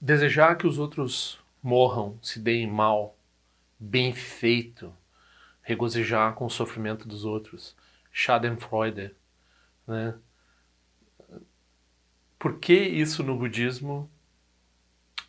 desejar 0.00 0.56
que 0.56 0.66
os 0.66 0.78
outros 0.78 1.38
morram, 1.62 2.18
se 2.22 2.38
deem 2.38 2.66
mal, 2.66 3.16
bem 3.78 4.12
feito, 4.14 4.94
regozijar 5.62 6.34
com 6.34 6.46
o 6.46 6.50
sofrimento 6.50 7.06
dos 7.06 7.24
outros, 7.24 7.76
Schadenfreude, 8.12 9.14
né? 9.86 10.14
Por 12.38 12.58
que 12.58 12.74
isso 12.74 13.22
no 13.22 13.36
budismo? 13.36 14.10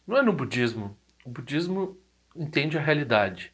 Não 0.07 0.17
é 0.17 0.21
no 0.21 0.31
budismo. 0.31 0.97
O 1.25 1.29
budismo 1.29 1.97
entende 2.33 2.77
a 2.77 2.81
realidade. 2.81 3.53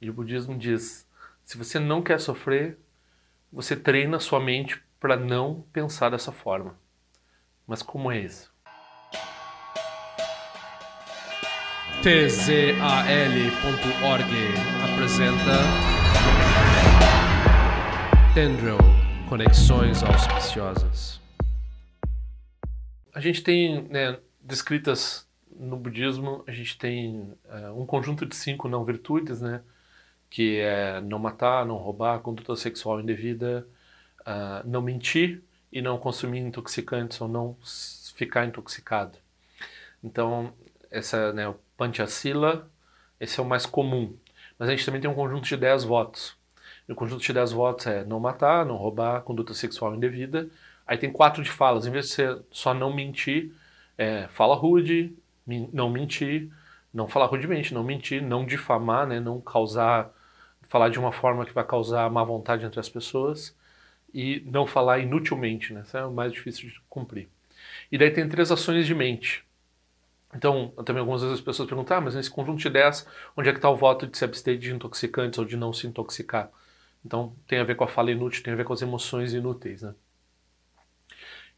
E 0.00 0.08
o 0.08 0.14
budismo 0.14 0.56
diz: 0.56 1.06
se 1.44 1.58
você 1.58 1.78
não 1.78 2.02
quer 2.02 2.18
sofrer, 2.18 2.78
você 3.52 3.76
treina 3.76 4.18
sua 4.18 4.40
mente 4.40 4.82
para 4.98 5.16
não 5.16 5.60
pensar 5.72 6.10
dessa 6.10 6.32
forma. 6.32 6.74
Mas 7.66 7.82
como 7.82 8.10
é 8.10 8.18
isso? 8.18 8.55
tzal.org 12.02 13.42
apresenta 14.84 15.56
Tendril 18.34 18.78
Conexões 19.28 20.02
Auspiciosas. 20.02 21.20
A 23.14 23.20
gente 23.20 23.42
tem 23.42 23.82
né, 23.88 24.18
descritas 24.40 25.26
no 25.58 25.76
budismo, 25.76 26.44
a 26.46 26.52
gente 26.52 26.76
tem 26.78 27.32
uh, 27.46 27.80
um 27.80 27.86
conjunto 27.86 28.26
de 28.26 28.36
cinco 28.36 28.68
não 28.68 28.84
virtudes, 28.84 29.40
né? 29.40 29.62
Que 30.28 30.60
é 30.60 31.00
não 31.00 31.18
matar, 31.18 31.64
não 31.64 31.76
roubar, 31.76 32.20
conduta 32.20 32.54
sexual 32.56 33.00
indevida, 33.00 33.66
uh, 34.20 34.68
não 34.68 34.82
mentir 34.82 35.42
e 35.72 35.80
não 35.80 35.98
consumir 35.98 36.40
intoxicantes 36.40 37.20
ou 37.20 37.28
não 37.28 37.56
ficar 38.14 38.44
intoxicado. 38.44 39.18
Então, 40.02 40.52
essa, 40.90 41.32
né, 41.32 41.52
Panchasila, 41.76 42.70
esse 43.20 43.38
é 43.38 43.42
o 43.42 43.46
mais 43.46 43.66
comum. 43.66 44.16
Mas 44.58 44.68
a 44.68 44.72
gente 44.72 44.84
também 44.84 45.00
tem 45.00 45.10
um 45.10 45.14
conjunto 45.14 45.44
de 45.44 45.56
10 45.56 45.84
votos. 45.84 46.36
E 46.88 46.92
o 46.92 46.94
conjunto 46.94 47.22
de 47.22 47.32
10 47.32 47.52
votos 47.52 47.86
é 47.86 48.04
não 48.04 48.20
matar, 48.20 48.64
não 48.64 48.76
roubar, 48.76 49.22
conduta 49.22 49.54
sexual 49.54 49.94
indevida. 49.94 50.48
Aí 50.86 50.96
tem 50.96 51.10
quatro 51.12 51.42
de 51.42 51.50
falas. 51.50 51.86
Em 51.86 51.90
vez 51.90 52.06
de 52.06 52.12
ser 52.12 52.42
só 52.50 52.72
não 52.72 52.92
mentir, 52.92 53.52
é 53.98 54.28
fala 54.28 54.54
rude, 54.54 55.16
não 55.72 55.90
mentir, 55.90 56.50
não 56.92 57.06
falar 57.06 57.26
rudemente, 57.26 57.74
não 57.74 57.84
mentir, 57.84 58.22
não 58.22 58.44
difamar, 58.44 59.06
né, 59.06 59.20
não 59.20 59.40
causar, 59.40 60.10
falar 60.62 60.88
de 60.88 60.98
uma 60.98 61.12
forma 61.12 61.44
que 61.44 61.52
vai 61.52 61.64
causar 61.64 62.10
má 62.10 62.24
vontade 62.24 62.64
entre 62.64 62.80
as 62.80 62.88
pessoas 62.88 63.54
e 64.14 64.42
não 64.46 64.66
falar 64.66 64.98
inutilmente, 65.00 65.72
né, 65.74 65.82
isso 65.84 65.96
é 65.96 66.06
o 66.06 66.12
mais 66.12 66.32
difícil 66.32 66.68
de 66.68 66.80
cumprir. 66.88 67.28
E 67.92 67.98
daí 67.98 68.10
tem 68.10 68.28
três 68.28 68.50
ações 68.50 68.86
de 68.86 68.94
mente. 68.94 69.44
Então, 70.36 70.70
também 70.84 71.00
algumas 71.00 71.22
vezes 71.22 71.38
as 71.38 71.44
pessoas 71.44 71.68
perguntam, 71.68 71.96
ah, 71.96 72.00
mas 72.00 72.14
nesse 72.14 72.30
conjunto 72.30 72.58
de 72.60 72.68
10, 72.70 73.06
onde 73.36 73.48
é 73.48 73.52
que 73.52 73.58
está 73.58 73.70
o 73.70 73.76
voto 73.76 74.06
de 74.06 74.16
se 74.18 74.24
abster 74.24 74.58
de 74.58 74.72
intoxicantes 74.74 75.38
ou 75.38 75.44
de 75.44 75.56
não 75.56 75.72
se 75.72 75.86
intoxicar? 75.86 76.50
Então, 77.04 77.34
tem 77.46 77.58
a 77.60 77.64
ver 77.64 77.76
com 77.76 77.84
a 77.84 77.88
fala 77.88 78.10
inútil, 78.10 78.42
tem 78.42 78.52
a 78.52 78.56
ver 78.56 78.64
com 78.64 78.72
as 78.72 78.82
emoções 78.82 79.32
inúteis, 79.32 79.82
né? 79.82 79.94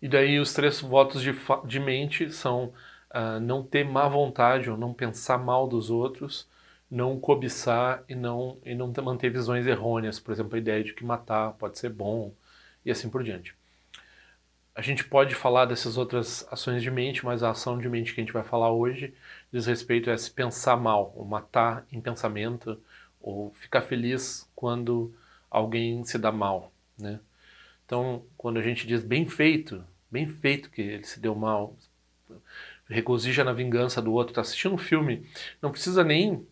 E 0.01 0.09
daí 0.09 0.39
os 0.39 0.53
três 0.55 0.81
votos 0.81 1.23
de, 1.23 1.33
de 1.67 1.81
mente 1.81 2.31
são 2.33 2.73
uh, 3.15 3.41
não 3.41 3.62
ter 3.65 3.84
má 3.84 4.06
vontade 4.09 4.71
ou 4.71 4.77
não 4.77 4.95
pensar 4.95 5.39
mal 5.39 5.67
dos 5.69 5.91
outros, 5.91 6.49
não 6.91 7.19
cobiçar 7.21 8.05
e 8.09 8.15
não, 8.15 8.59
e 8.65 8.75
não 8.75 8.93
manter 9.03 9.31
visões 9.31 9.67
errôneas. 9.67 10.21
Por 10.21 10.33
exemplo, 10.33 10.55
a 10.56 10.59
ideia 10.59 10.84
de 10.84 10.95
que 10.95 11.05
matar 11.05 11.53
pode 11.55 11.79
ser 11.79 11.91
bom 11.91 12.33
e 12.84 12.91
assim 12.91 13.11
por 13.11 13.25
diante. 13.25 13.58
A 14.79 14.81
gente 14.81 15.03
pode 15.03 15.34
falar 15.34 15.65
dessas 15.65 15.97
outras 15.97 16.47
ações 16.53 16.84
de 16.84 16.89
mente, 16.89 17.25
mas 17.25 17.43
a 17.43 17.51
ação 17.51 17.77
de 17.77 17.89
mente 17.89 18.15
que 18.15 18.21
a 18.21 18.23
gente 18.23 18.33
vai 18.33 18.45
falar 18.45 18.71
hoje 18.71 19.12
diz 19.53 19.67
respeito 19.67 20.09
a 20.09 20.17
se 20.17 20.31
pensar 20.31 20.77
mal, 20.77 21.12
ou 21.17 21.25
matar 21.25 21.84
em 21.91 22.01
pensamento, 22.01 22.81
ou 23.21 23.53
ficar 23.55 23.81
feliz 23.81 24.49
quando 24.55 25.12
alguém 25.51 26.05
se 26.05 26.17
dá 26.17 26.31
mal, 26.31 26.71
né? 26.97 27.19
Então, 27.84 28.22
quando 28.37 28.59
a 28.59 28.62
gente 28.62 28.87
diz 28.87 29.03
bem 29.03 29.27
feito, 29.27 29.84
bem 30.09 30.28
feito 30.28 30.71
que 30.71 30.81
ele 30.81 31.05
se 31.05 31.19
deu 31.19 31.34
mal, 31.34 31.75
regozija 32.89 33.43
na 33.43 33.53
vingança 33.53 34.00
do 34.00 34.12
outro, 34.12 34.31
está 34.31 34.43
assistindo 34.43 34.77
um 34.77 34.78
filme, 34.78 35.28
não 35.60 35.72
precisa 35.72 36.05
nem 36.05 36.47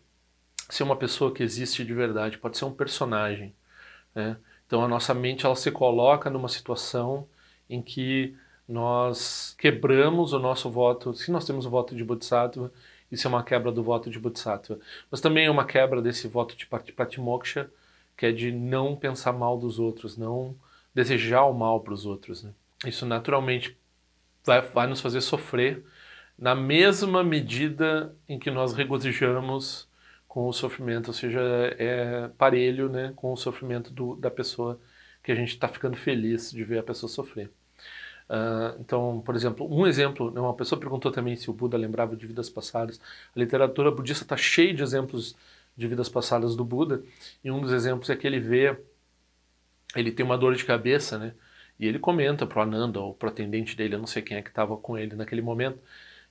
ser 0.67 0.83
uma 0.83 0.97
pessoa 0.97 1.33
que 1.33 1.43
existe 1.43 1.81
de 1.85 1.93
verdade, 1.93 2.37
pode 2.37 2.57
ser 2.57 2.65
um 2.65 2.73
personagem. 2.73 3.55
Né? 4.13 4.35
Então 4.65 4.83
a 4.83 4.87
nossa 4.89 5.13
mente 5.13 5.45
ela 5.45 5.55
se 5.55 5.71
coloca 5.71 6.29
numa 6.29 6.49
situação 6.49 7.25
em 7.69 7.81
que 7.81 8.35
nós 8.67 9.55
quebramos 9.57 10.33
o 10.33 10.39
nosso 10.39 10.69
voto, 10.69 11.13
se 11.13 11.31
nós 11.31 11.45
temos 11.45 11.65
o 11.65 11.69
voto 11.69 11.95
de 11.95 12.03
Bodhisattva, 12.03 12.71
isso 13.11 13.27
é 13.27 13.29
uma 13.29 13.43
quebra 13.43 13.71
do 13.71 13.81
voto 13.81 14.09
de 14.09 14.19
Bodhisattva. 14.19 14.79
Mas 15.09 15.21
também 15.21 15.45
é 15.45 15.51
uma 15.51 15.65
quebra 15.65 16.01
desse 16.01 16.27
voto 16.27 16.55
de 16.55 16.65
Patimoksha, 16.65 17.69
que 18.17 18.25
é 18.25 18.31
de 18.31 18.51
não 18.51 18.95
pensar 18.95 19.31
mal 19.31 19.57
dos 19.57 19.79
outros, 19.79 20.17
não 20.17 20.55
desejar 20.93 21.43
o 21.45 21.53
mal 21.53 21.79
para 21.79 21.93
os 21.93 22.05
outros. 22.05 22.43
Né? 22.43 22.51
Isso 22.85 23.05
naturalmente 23.05 23.77
vai, 24.43 24.61
vai 24.61 24.87
nos 24.87 24.99
fazer 24.99 25.21
sofrer 25.21 25.83
na 26.37 26.53
mesma 26.53 27.23
medida 27.23 28.15
em 28.27 28.37
que 28.37 28.51
nós 28.51 28.73
regozijamos 28.73 29.87
com 30.27 30.47
o 30.47 30.53
sofrimento, 30.53 31.07
ou 31.07 31.13
seja, 31.13 31.41
é 31.79 32.29
parelho 32.37 32.89
né, 32.89 33.11
com 33.15 33.33
o 33.33 33.37
sofrimento 33.37 33.91
do, 33.91 34.15
da 34.15 34.29
pessoa 34.29 34.79
que 35.27 35.31
a 35.33 35.35
gente 35.35 35.49
está 35.49 35.67
ficando 35.67 35.97
feliz 35.97 36.49
de 36.53 36.63
ver 36.63 36.79
a 36.79 36.83
pessoa 36.83 37.09
sofrer. 37.09 37.51
Uh, 38.29 38.79
então, 38.79 39.21
por 39.25 39.35
exemplo, 39.35 39.67
um 39.69 39.85
exemplo, 39.85 40.31
né, 40.31 40.39
uma 40.39 40.53
pessoa 40.53 40.79
perguntou 40.79 41.11
também 41.11 41.35
se 41.35 41.49
o 41.49 41.53
Buda 41.53 41.75
lembrava 41.75 42.15
de 42.15 42.25
vidas 42.25 42.49
passadas. 42.49 42.97
A 43.35 43.37
literatura 43.37 43.91
budista 43.91 44.23
está 44.23 44.37
cheia 44.37 44.73
de 44.73 44.81
exemplos 44.81 45.35
de 45.75 45.85
vidas 45.85 46.07
passadas 46.07 46.55
do 46.55 46.63
Buda, 46.63 47.03
e 47.43 47.51
um 47.51 47.59
dos 47.59 47.73
exemplos 47.73 48.09
é 48.09 48.15
que 48.15 48.25
ele 48.25 48.39
vê, 48.39 48.79
ele 49.97 50.13
tem 50.13 50.25
uma 50.25 50.37
dor 50.37 50.55
de 50.55 50.63
cabeça, 50.63 51.17
né? 51.19 51.33
E 51.77 51.85
ele 51.85 51.99
comenta 51.99 52.47
pro 52.47 52.61
Ananda 52.61 53.01
ou 53.01 53.13
pro 53.13 53.27
atendente 53.27 53.75
dele, 53.75 53.95
eu 53.95 53.99
não 53.99 54.07
sei 54.07 54.21
quem 54.21 54.37
é 54.37 54.41
que 54.41 54.47
estava 54.49 54.77
com 54.77 54.97
ele 54.97 55.13
naquele 55.13 55.41
momento, 55.41 55.77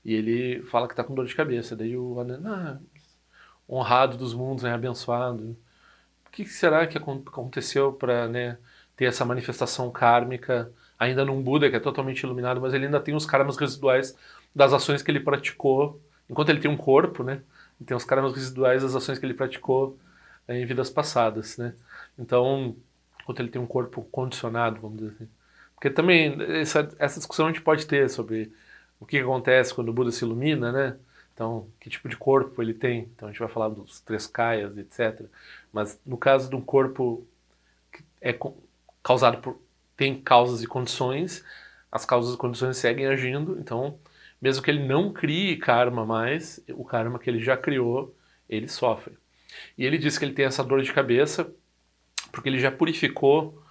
e 0.02 0.14
ele 0.14 0.62
fala 0.62 0.86
que 0.86 0.94
está 0.94 1.04
com 1.04 1.14
dor 1.14 1.26
de 1.26 1.34
cabeça. 1.34 1.76
Daí 1.76 1.98
o 1.98 2.18
Ananda, 2.18 2.50
ah, 2.50 2.78
honrado 3.68 4.16
dos 4.16 4.32
mundos, 4.32 4.64
né, 4.64 4.72
abençoado. 4.72 5.54
O 6.26 6.30
que 6.30 6.46
será 6.46 6.86
que 6.86 6.96
aconteceu 6.98 7.92
para 7.92 8.26
né, 8.28 8.58
ter 8.96 9.04
essa 9.04 9.24
manifestação 9.24 9.90
kármica, 9.90 10.72
ainda 10.98 11.24
num 11.24 11.42
Buda 11.42 11.68
que 11.68 11.76
é 11.76 11.80
totalmente 11.80 12.20
iluminado, 12.20 12.60
mas 12.60 12.74
ele 12.74 12.86
ainda 12.86 13.00
tem 13.00 13.14
os 13.14 13.26
karmas 13.26 13.56
residuais 13.56 14.16
das 14.54 14.72
ações 14.72 15.02
que 15.02 15.10
ele 15.10 15.20
praticou, 15.20 16.00
enquanto 16.28 16.48
ele 16.48 16.60
tem 16.60 16.70
um 16.70 16.76
corpo, 16.76 17.22
né? 17.22 17.42
Tem 17.84 17.96
os 17.96 18.04
karmas 18.04 18.34
residuais 18.34 18.82
das 18.82 18.94
ações 18.94 19.18
que 19.18 19.26
ele 19.26 19.34
praticou 19.34 19.98
em 20.48 20.64
vidas 20.64 20.88
passadas, 20.88 21.58
né? 21.58 21.74
Então, 22.18 22.74
enquanto 23.22 23.40
ele 23.40 23.50
tem 23.50 23.60
um 23.60 23.66
corpo 23.66 24.02
condicionado, 24.10 24.80
vamos 24.80 24.98
dizer 24.98 25.12
assim. 25.14 25.28
Porque 25.74 25.90
também 25.90 26.38
essa, 26.58 26.88
essa 26.98 27.18
discussão 27.18 27.46
a 27.46 27.48
gente 27.50 27.60
pode 27.60 27.86
ter 27.86 28.08
sobre 28.08 28.50
o 28.98 29.04
que 29.04 29.18
acontece 29.18 29.74
quando 29.74 29.90
o 29.90 29.92
Buda 29.92 30.10
se 30.10 30.24
ilumina, 30.24 30.72
né? 30.72 30.96
Então, 31.34 31.68
que 31.78 31.90
tipo 31.90 32.08
de 32.08 32.16
corpo 32.16 32.62
ele 32.62 32.72
tem? 32.72 33.10
Então, 33.14 33.28
a 33.28 33.30
gente 33.30 33.40
vai 33.40 33.48
falar 33.48 33.68
dos 33.68 34.00
três 34.00 34.26
kayas, 34.26 34.78
etc. 34.78 35.26
Mas 35.70 36.00
no 36.06 36.16
caso 36.16 36.48
de 36.48 36.56
um 36.56 36.62
corpo 36.62 37.26
que 37.92 38.02
é 38.22 38.32
causado 39.06 39.38
por 39.38 39.60
tem 39.96 40.20
causas 40.20 40.64
e 40.64 40.66
condições, 40.66 41.44
as 41.92 42.04
causas 42.04 42.34
e 42.34 42.36
condições 42.36 42.76
seguem 42.76 43.06
agindo. 43.06 43.56
Então, 43.60 44.00
mesmo 44.42 44.64
que 44.64 44.68
ele 44.68 44.84
não 44.84 45.12
crie 45.12 45.56
karma 45.56 46.04
mais, 46.04 46.60
o 46.70 46.84
karma 46.84 47.16
que 47.16 47.30
ele 47.30 47.40
já 47.40 47.56
criou, 47.56 48.12
ele 48.48 48.66
sofre. 48.66 49.16
E 49.78 49.86
ele 49.86 49.96
diz 49.96 50.18
que 50.18 50.24
ele 50.24 50.34
tem 50.34 50.44
essa 50.44 50.64
dor 50.64 50.82
de 50.82 50.92
cabeça 50.92 51.48
porque 52.32 52.48
ele 52.48 52.58
já 52.58 52.72
purificou 52.72 53.62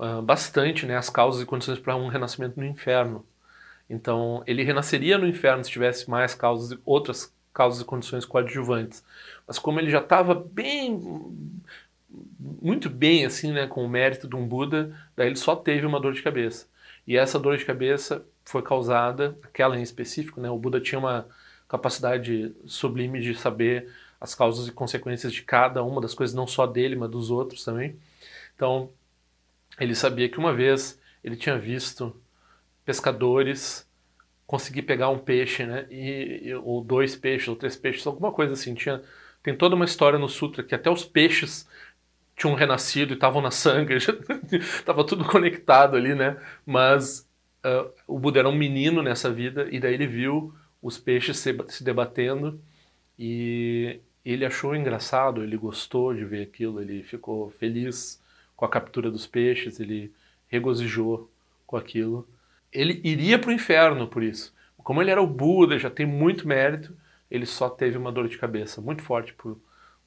uh, 0.00 0.20
bastante 0.20 0.84
né, 0.84 0.96
as 0.96 1.08
causas 1.08 1.40
e 1.40 1.46
condições 1.46 1.78
para 1.78 1.94
um 1.94 2.08
renascimento 2.08 2.58
no 2.58 2.66
inferno. 2.66 3.24
Então, 3.88 4.42
ele 4.48 4.64
renasceria 4.64 5.16
no 5.16 5.28
inferno 5.28 5.62
se 5.62 5.70
tivesse 5.70 6.10
mais 6.10 6.34
causas, 6.34 6.76
outras 6.84 7.32
causas 7.54 7.82
e 7.82 7.84
condições 7.84 8.24
coadjuvantes. 8.24 9.04
Mas 9.46 9.58
como 9.58 9.78
ele 9.78 9.90
já 9.90 10.00
estava 10.00 10.34
bem, 10.34 11.00
muito 12.38 12.90
bem 12.90 13.24
assim, 13.24 13.52
né, 13.52 13.66
com 13.66 13.84
o 13.84 13.88
mérito 13.88 14.28
de 14.28 14.36
um 14.36 14.46
Buda, 14.46 14.94
daí 15.16 15.28
ele 15.28 15.36
só 15.36 15.56
teve 15.56 15.86
uma 15.86 16.00
dor 16.00 16.12
de 16.12 16.22
cabeça. 16.22 16.66
E 17.06 17.16
essa 17.16 17.38
dor 17.38 17.56
de 17.56 17.64
cabeça 17.64 18.24
foi 18.44 18.62
causada, 18.62 19.36
aquela 19.42 19.78
em 19.78 19.82
específico, 19.82 20.40
né, 20.40 20.50
o 20.50 20.58
Buda 20.58 20.80
tinha 20.80 20.98
uma 20.98 21.26
capacidade 21.68 22.54
sublime 22.66 23.20
de 23.20 23.34
saber 23.34 23.88
as 24.20 24.34
causas 24.34 24.68
e 24.68 24.72
consequências 24.72 25.32
de 25.32 25.42
cada 25.42 25.82
uma 25.82 26.00
das 26.00 26.14
coisas, 26.14 26.34
não 26.34 26.46
só 26.46 26.66
dele, 26.66 26.94
mas 26.94 27.10
dos 27.10 27.30
outros 27.30 27.64
também. 27.64 27.96
Então, 28.54 28.90
ele 29.80 29.94
sabia 29.94 30.28
que 30.28 30.38
uma 30.38 30.52
vez 30.52 31.00
ele 31.24 31.34
tinha 31.34 31.58
visto 31.58 32.14
pescadores 32.84 33.88
conseguir 34.46 34.82
pegar 34.82 35.08
um 35.08 35.18
peixe, 35.18 35.64
né? 35.64 35.86
E, 35.90 36.54
ou 36.62 36.84
dois 36.84 37.16
peixes, 37.16 37.48
ou 37.48 37.56
três 37.56 37.74
peixes, 37.74 38.06
alguma 38.06 38.30
coisa 38.30 38.52
assim. 38.52 38.74
Tinha, 38.74 39.02
tem 39.42 39.56
toda 39.56 39.74
uma 39.74 39.84
história 39.84 40.18
no 40.18 40.28
Sutra 40.28 40.62
que 40.62 40.74
até 40.74 40.90
os 40.90 41.04
peixes 41.04 41.66
tinham 42.42 42.54
renascido 42.54 43.12
e 43.12 43.14
estavam 43.14 43.40
na 43.40 43.50
sangue, 43.50 43.94
estava 44.52 45.04
tudo 45.06 45.24
conectado 45.24 45.96
ali, 45.96 46.14
né? 46.14 46.36
Mas 46.66 47.28
uh, 47.64 47.90
o 48.06 48.18
Buda 48.18 48.40
era 48.40 48.48
um 48.48 48.54
menino 48.54 49.00
nessa 49.00 49.30
vida 49.30 49.68
e 49.70 49.78
daí 49.78 49.94
ele 49.94 50.06
viu 50.06 50.52
os 50.82 50.98
peixes 50.98 51.38
se, 51.38 51.56
se 51.68 51.84
debatendo 51.84 52.60
e 53.16 54.00
ele 54.24 54.44
achou 54.44 54.74
engraçado, 54.74 55.42
ele 55.42 55.56
gostou 55.56 56.12
de 56.12 56.24
ver 56.24 56.42
aquilo, 56.42 56.80
ele 56.80 57.04
ficou 57.04 57.50
feliz 57.50 58.20
com 58.56 58.64
a 58.64 58.68
captura 58.68 59.10
dos 59.10 59.26
peixes, 59.26 59.78
ele 59.78 60.12
regozijou 60.48 61.30
com 61.66 61.76
aquilo. 61.76 62.28
Ele 62.72 63.00
iria 63.04 63.38
para 63.38 63.50
o 63.50 63.52
inferno 63.52 64.08
por 64.08 64.22
isso. 64.22 64.52
Como 64.78 65.00
ele 65.00 65.10
era 65.10 65.22
o 65.22 65.26
Buda, 65.26 65.78
já 65.78 65.90
tem 65.90 66.06
muito 66.06 66.46
mérito, 66.48 66.96
ele 67.30 67.46
só 67.46 67.70
teve 67.70 67.96
uma 67.96 68.10
dor 68.10 68.28
de 68.28 68.36
cabeça 68.36 68.80
muito 68.80 69.02
forte 69.02 69.32
por 69.32 69.56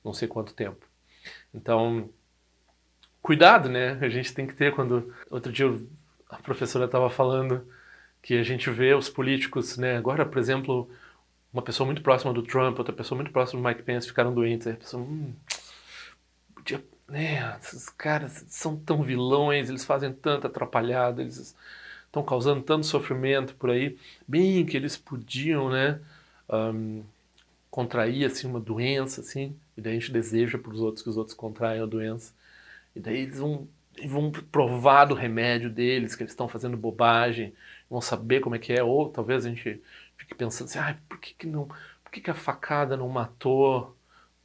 não 0.04 0.14
sei 0.14 0.28
quanto 0.28 0.54
tempo. 0.54 0.86
Então, 1.54 2.10
cuidado, 3.26 3.68
né? 3.70 3.98
A 4.02 4.08
gente 4.08 4.32
tem 4.36 4.46
que 4.46 4.54
ter 4.54 4.72
quando 4.72 5.12
outro 5.32 5.52
dia 5.52 5.66
a 6.30 6.36
professora 6.38 6.86
estava 6.86 7.10
falando 7.10 7.68
que 8.22 8.36
a 8.36 8.44
gente 8.44 8.70
vê 8.70 8.94
os 8.94 9.10
políticos, 9.10 9.78
né? 9.78 9.98
Agora, 9.98 10.24
por 10.24 10.38
exemplo, 10.38 10.88
uma 11.52 11.64
pessoa 11.64 11.88
muito 11.88 12.04
próxima 12.04 12.32
do 12.32 12.44
Trump, 12.44 12.78
outra 12.78 12.94
pessoa 12.94 13.18
muito 13.18 13.32
próxima 13.32 13.60
do 13.60 13.68
Mike 13.68 13.82
Pence 13.82 14.08
ficaram 14.08 14.32
doentes. 14.32 14.68
Aí 14.68 14.74
a 14.74 14.78
pessoa, 14.78 15.02
hum, 15.02 15.34
podia, 16.54 16.84
né? 17.08 17.58
Esses 17.60 17.90
caras 17.90 18.46
são 18.48 18.78
tão 18.78 19.02
vilões, 19.02 19.70
eles 19.70 19.84
fazem 19.84 20.14
tanta 20.14 20.46
atrapalhada, 20.46 21.24
eles 21.24 21.56
estão 22.06 22.22
causando 22.24 22.62
tanto 22.62 22.86
sofrimento 22.86 23.56
por 23.56 23.72
aí. 23.72 23.98
Bem 24.28 24.64
que 24.68 24.78
eles 24.78 24.98
podiam, 24.98 25.72
né? 25.72 26.00
Um, 26.48 27.04
contrair 27.72 28.28
assim 28.28 28.46
uma 28.46 28.60
doença, 28.60 29.22
assim, 29.22 29.56
e 29.76 29.82
daí 29.82 29.98
a 29.98 30.00
gente 30.00 30.12
deseja 30.12 30.60
para 30.60 30.72
os 30.72 30.80
outros 30.80 31.04
que 31.04 31.10
os 31.10 31.18
outros 31.18 31.36
contraiam 31.36 31.86
a 31.86 31.88
doença. 31.88 32.32
E 32.96 33.00
daí 33.00 33.22
eles 33.22 33.40
vão, 33.40 33.68
vão 34.08 34.32
provar 34.32 35.06
do 35.06 35.16
remédio 35.16 35.70
deles, 35.70 36.16
que 36.16 36.24
eles 36.24 36.32
estão 36.32 36.48
fazendo 36.48 36.78
bobagem, 36.78 37.54
vão 37.90 38.02
saber 38.02 38.40
como 38.40 38.56
é 38.56 38.60
que 38.60 38.74
é, 38.74 38.84
ou 38.84 39.10
talvez 39.10 39.46
a 39.46 39.50
gente 39.50 39.82
fique 40.18 40.34
pensando 40.34 40.68
assim, 40.70 40.80
ah, 40.80 40.98
por 41.10 41.20
que, 41.20 41.34
que 41.34 41.48
não, 41.48 41.68
por 42.04 42.12
que, 42.12 42.22
que 42.22 42.32
a 42.32 42.36
facada 42.36 42.96
não 42.98 43.10
matou? 43.10 43.96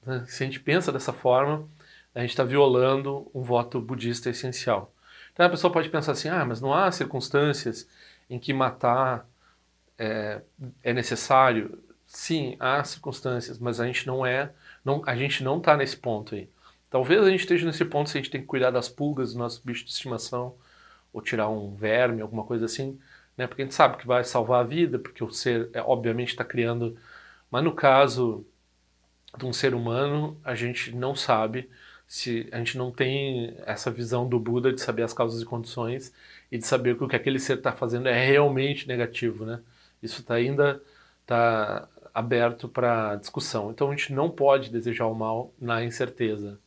Né? 0.04 0.24
Se 0.26 0.42
a 0.42 0.46
gente 0.46 0.60
pensa 0.60 0.92
dessa 0.92 1.12
forma, 1.12 1.68
a 2.14 2.20
gente 2.20 2.30
está 2.30 2.44
violando 2.44 3.30
um 3.34 3.42
voto 3.42 3.80
budista 3.80 4.30
essencial. 4.30 4.92
Então 5.32 5.46
a 5.46 5.50
pessoa 5.50 5.72
pode 5.72 5.88
pensar 5.88 6.12
assim, 6.12 6.28
ah, 6.28 6.44
mas 6.44 6.60
não 6.60 6.74
há 6.74 6.90
circunstâncias 6.90 7.88
em 8.28 8.38
que 8.38 8.52
matar 8.52 9.26
é, 9.98 10.40
é 10.82 10.92
necessário. 10.92 11.82
Sim, 12.06 12.56
há 12.58 12.82
circunstâncias, 12.82 13.58
mas 13.58 13.80
a 13.80 13.86
gente 13.86 14.06
não 14.06 14.26
é, 14.26 14.52
não, 14.84 15.02
a 15.06 15.14
gente 15.14 15.44
não 15.44 15.58
está 15.58 15.76
nesse 15.76 15.96
ponto 15.96 16.34
aí. 16.34 16.48
Talvez 16.90 17.22
a 17.24 17.30
gente 17.30 17.40
esteja 17.40 17.64
nesse 17.66 17.84
ponto 17.84 18.10
se 18.10 18.18
a 18.18 18.20
gente 18.20 18.30
tem 18.30 18.40
que 18.40 18.46
cuidar 18.46 18.70
das 18.70 18.88
pulgas 18.88 19.28
dos 19.28 19.36
nossos 19.36 19.58
bichos 19.60 19.84
de 19.84 19.92
estimação, 19.92 20.56
ou 21.12 21.22
tirar 21.22 21.48
um 21.48 21.74
verme, 21.74 22.22
alguma 22.22 22.44
coisa 22.44 22.64
assim, 22.66 22.98
né? 23.36 23.46
Porque 23.46 23.62
a 23.62 23.64
gente 23.64 23.74
sabe 23.74 23.96
que 23.96 24.06
vai 24.06 24.24
salvar 24.24 24.60
a 24.60 24.66
vida, 24.66 24.98
porque 24.98 25.24
o 25.24 25.30
ser, 25.30 25.70
é, 25.72 25.80
obviamente, 25.82 26.30
está 26.30 26.44
criando. 26.44 26.96
Mas 27.50 27.64
no 27.64 27.72
caso 27.72 28.44
de 29.38 29.46
um 29.46 29.52
ser 29.52 29.74
humano, 29.74 30.38
a 30.44 30.54
gente 30.54 30.94
não 30.94 31.14
sabe 31.14 31.70
se 32.06 32.48
a 32.52 32.58
gente 32.58 32.76
não 32.76 32.90
tem 32.90 33.56
essa 33.66 33.90
visão 33.90 34.28
do 34.28 34.38
Buda 34.38 34.72
de 34.72 34.80
saber 34.80 35.04
as 35.04 35.12
causas 35.12 35.42
e 35.42 35.44
condições 35.44 36.12
e 36.50 36.58
de 36.58 36.66
saber 36.66 36.96
que 36.96 37.04
o 37.04 37.08
que 37.08 37.16
aquele 37.16 37.38
ser 37.38 37.58
está 37.58 37.72
fazendo 37.72 38.08
é 38.08 38.26
realmente 38.26 38.88
negativo, 38.88 39.46
né? 39.46 39.60
Isso 40.02 40.22
tá 40.24 40.34
ainda 40.34 40.82
está 41.22 41.88
aberto 42.12 42.68
para 42.68 43.16
discussão. 43.16 43.70
Então 43.70 43.88
a 43.88 43.90
gente 43.92 44.12
não 44.12 44.30
pode 44.30 44.70
desejar 44.70 45.06
o 45.06 45.14
mal 45.14 45.52
na 45.60 45.84
incerteza, 45.84 46.58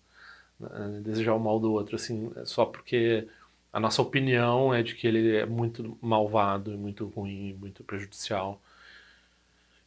né? 0.69 1.01
desejar 1.01 1.33
o 1.33 1.39
mal 1.39 1.60
do 1.60 1.71
outro 1.71 1.95
assim 1.95 2.31
só 2.45 2.65
porque 2.65 3.27
a 3.74 3.80
nossa 3.80 4.01
opinião 4.01 4.74
é 4.74 4.83
de 4.83 4.94
que 4.94 5.07
ele 5.07 5.36
é 5.36 5.45
muito 5.48 5.98
malvado, 6.00 6.71
muito 6.77 7.07
ruim, 7.07 7.57
muito 7.60 7.83
prejudicial. 7.83 8.62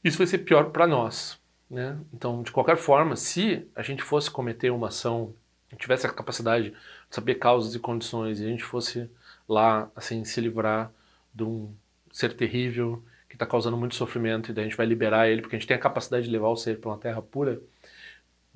Isso 0.02 0.18
vai 0.18 0.26
ser 0.26 0.38
pior 0.38 0.70
para 0.70 0.88
nós. 0.88 1.38
Né? 1.70 1.96
Então, 2.12 2.42
de 2.42 2.50
qualquer 2.50 2.76
forma, 2.76 3.14
se 3.14 3.66
a 3.76 3.82
gente 3.82 4.02
fosse 4.02 4.30
cometer 4.30 4.70
uma 4.70 4.88
ação, 4.88 5.32
tivesse 5.78 6.06
a 6.06 6.12
capacidade 6.12 6.70
de 6.70 6.76
saber 7.10 7.36
causas 7.36 7.74
e 7.74 7.78
condições, 7.78 8.40
e 8.40 8.44
a 8.44 8.48
gente 8.48 8.64
fosse 8.64 9.08
lá, 9.48 9.88
assim, 9.94 10.24
se 10.24 10.40
livrar 10.40 10.90
de 11.32 11.44
um 11.44 11.72
ser 12.10 12.32
terrível 12.34 13.02
que 13.28 13.34
está 13.34 13.46
causando 13.46 13.76
muito 13.76 13.94
sofrimento, 13.94 14.50
e 14.50 14.54
daí 14.54 14.64
a 14.64 14.68
gente 14.68 14.76
vai 14.76 14.86
liberar 14.86 15.28
ele, 15.28 15.42
porque 15.42 15.56
a 15.56 15.58
gente 15.58 15.68
tem 15.68 15.76
a 15.76 15.80
capacidade 15.80 16.26
de 16.26 16.30
levar 16.30 16.48
o 16.48 16.56
ser 16.56 16.80
para 16.80 16.90
uma 16.90 16.98
terra 16.98 17.20
pura. 17.20 17.60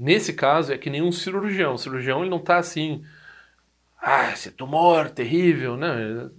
Nesse 0.01 0.33
caso, 0.33 0.73
é 0.73 0.79
que 0.79 0.89
nem 0.89 1.03
um 1.03 1.13
cirurgião. 1.13 1.75
O 1.75 1.79
cirurgião 1.79 2.23
ele 2.23 2.31
não 2.31 2.39
está 2.39 2.57
assim 2.57 3.05
ah, 4.01 4.33
esse 4.33 4.51
tumor 4.51 5.11
terrível, 5.11 5.77
né? 5.77 6.31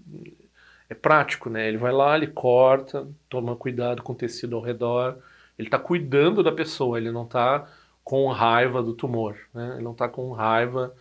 É 0.89 0.95
prático, 0.95 1.47
né? 1.47 1.67
Ele 1.67 1.77
vai 1.77 1.91
lá, 1.91 2.15
ele 2.17 2.25
corta, 2.25 3.07
toma 3.29 3.55
cuidado 3.55 4.01
com 4.01 4.13
o 4.13 4.15
tecido 4.15 4.55
ao 4.55 4.63
redor. 4.63 5.19
Ele 5.59 5.67
está 5.67 5.77
cuidando 5.77 6.41
da 6.41 6.51
pessoa, 6.51 6.97
ele 6.97 7.11
não 7.11 7.23
está 7.23 7.69
com 8.03 8.27
raiva 8.29 8.81
do 8.81 8.93
tumor, 8.95 9.37
né? 9.53 9.73
Ele 9.75 9.83
não 9.83 9.91
está 9.91 10.09
com 10.09 10.31
raiva 10.31 10.91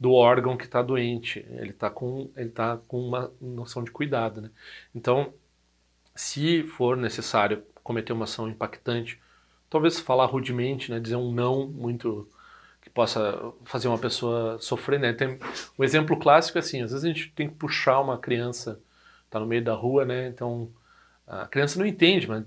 do 0.00 0.12
órgão 0.12 0.56
que 0.56 0.64
está 0.64 0.80
doente. 0.80 1.44
Ele 1.50 1.70
está 1.70 1.90
com, 1.90 2.30
ele 2.34 2.50
tá 2.50 2.78
com 2.88 2.98
uma 2.98 3.30
noção 3.38 3.84
de 3.84 3.90
cuidado, 3.90 4.40
né? 4.40 4.50
Então, 4.94 5.34
se 6.14 6.62
for 6.62 6.96
necessário 6.96 7.62
cometer 7.82 8.14
uma 8.14 8.24
ação 8.24 8.48
impactante, 8.48 9.20
talvez 9.70 10.00
falar 10.00 10.26
rudemente, 10.26 10.90
né? 10.90 11.00
Dizer 11.00 11.16
um 11.16 11.32
não 11.32 11.66
muito 11.66 12.28
possa 12.96 13.52
fazer 13.66 13.88
uma 13.88 13.98
pessoa 13.98 14.58
sofrer, 14.58 14.98
né? 14.98 15.12
Tem 15.12 15.38
um 15.78 15.84
exemplo 15.84 16.18
clássico 16.18 16.56
é 16.56 16.60
assim, 16.60 16.80
às 16.80 16.92
vezes 16.92 17.04
a 17.04 17.08
gente 17.08 17.30
tem 17.32 17.46
que 17.46 17.54
puxar 17.54 18.00
uma 18.00 18.16
criança, 18.16 18.80
tá 19.28 19.38
no 19.38 19.44
meio 19.44 19.62
da 19.62 19.74
rua, 19.74 20.06
né? 20.06 20.28
Então 20.28 20.70
a 21.26 21.46
criança 21.46 21.78
não 21.78 21.84
entende, 21.84 22.26
mas 22.26 22.42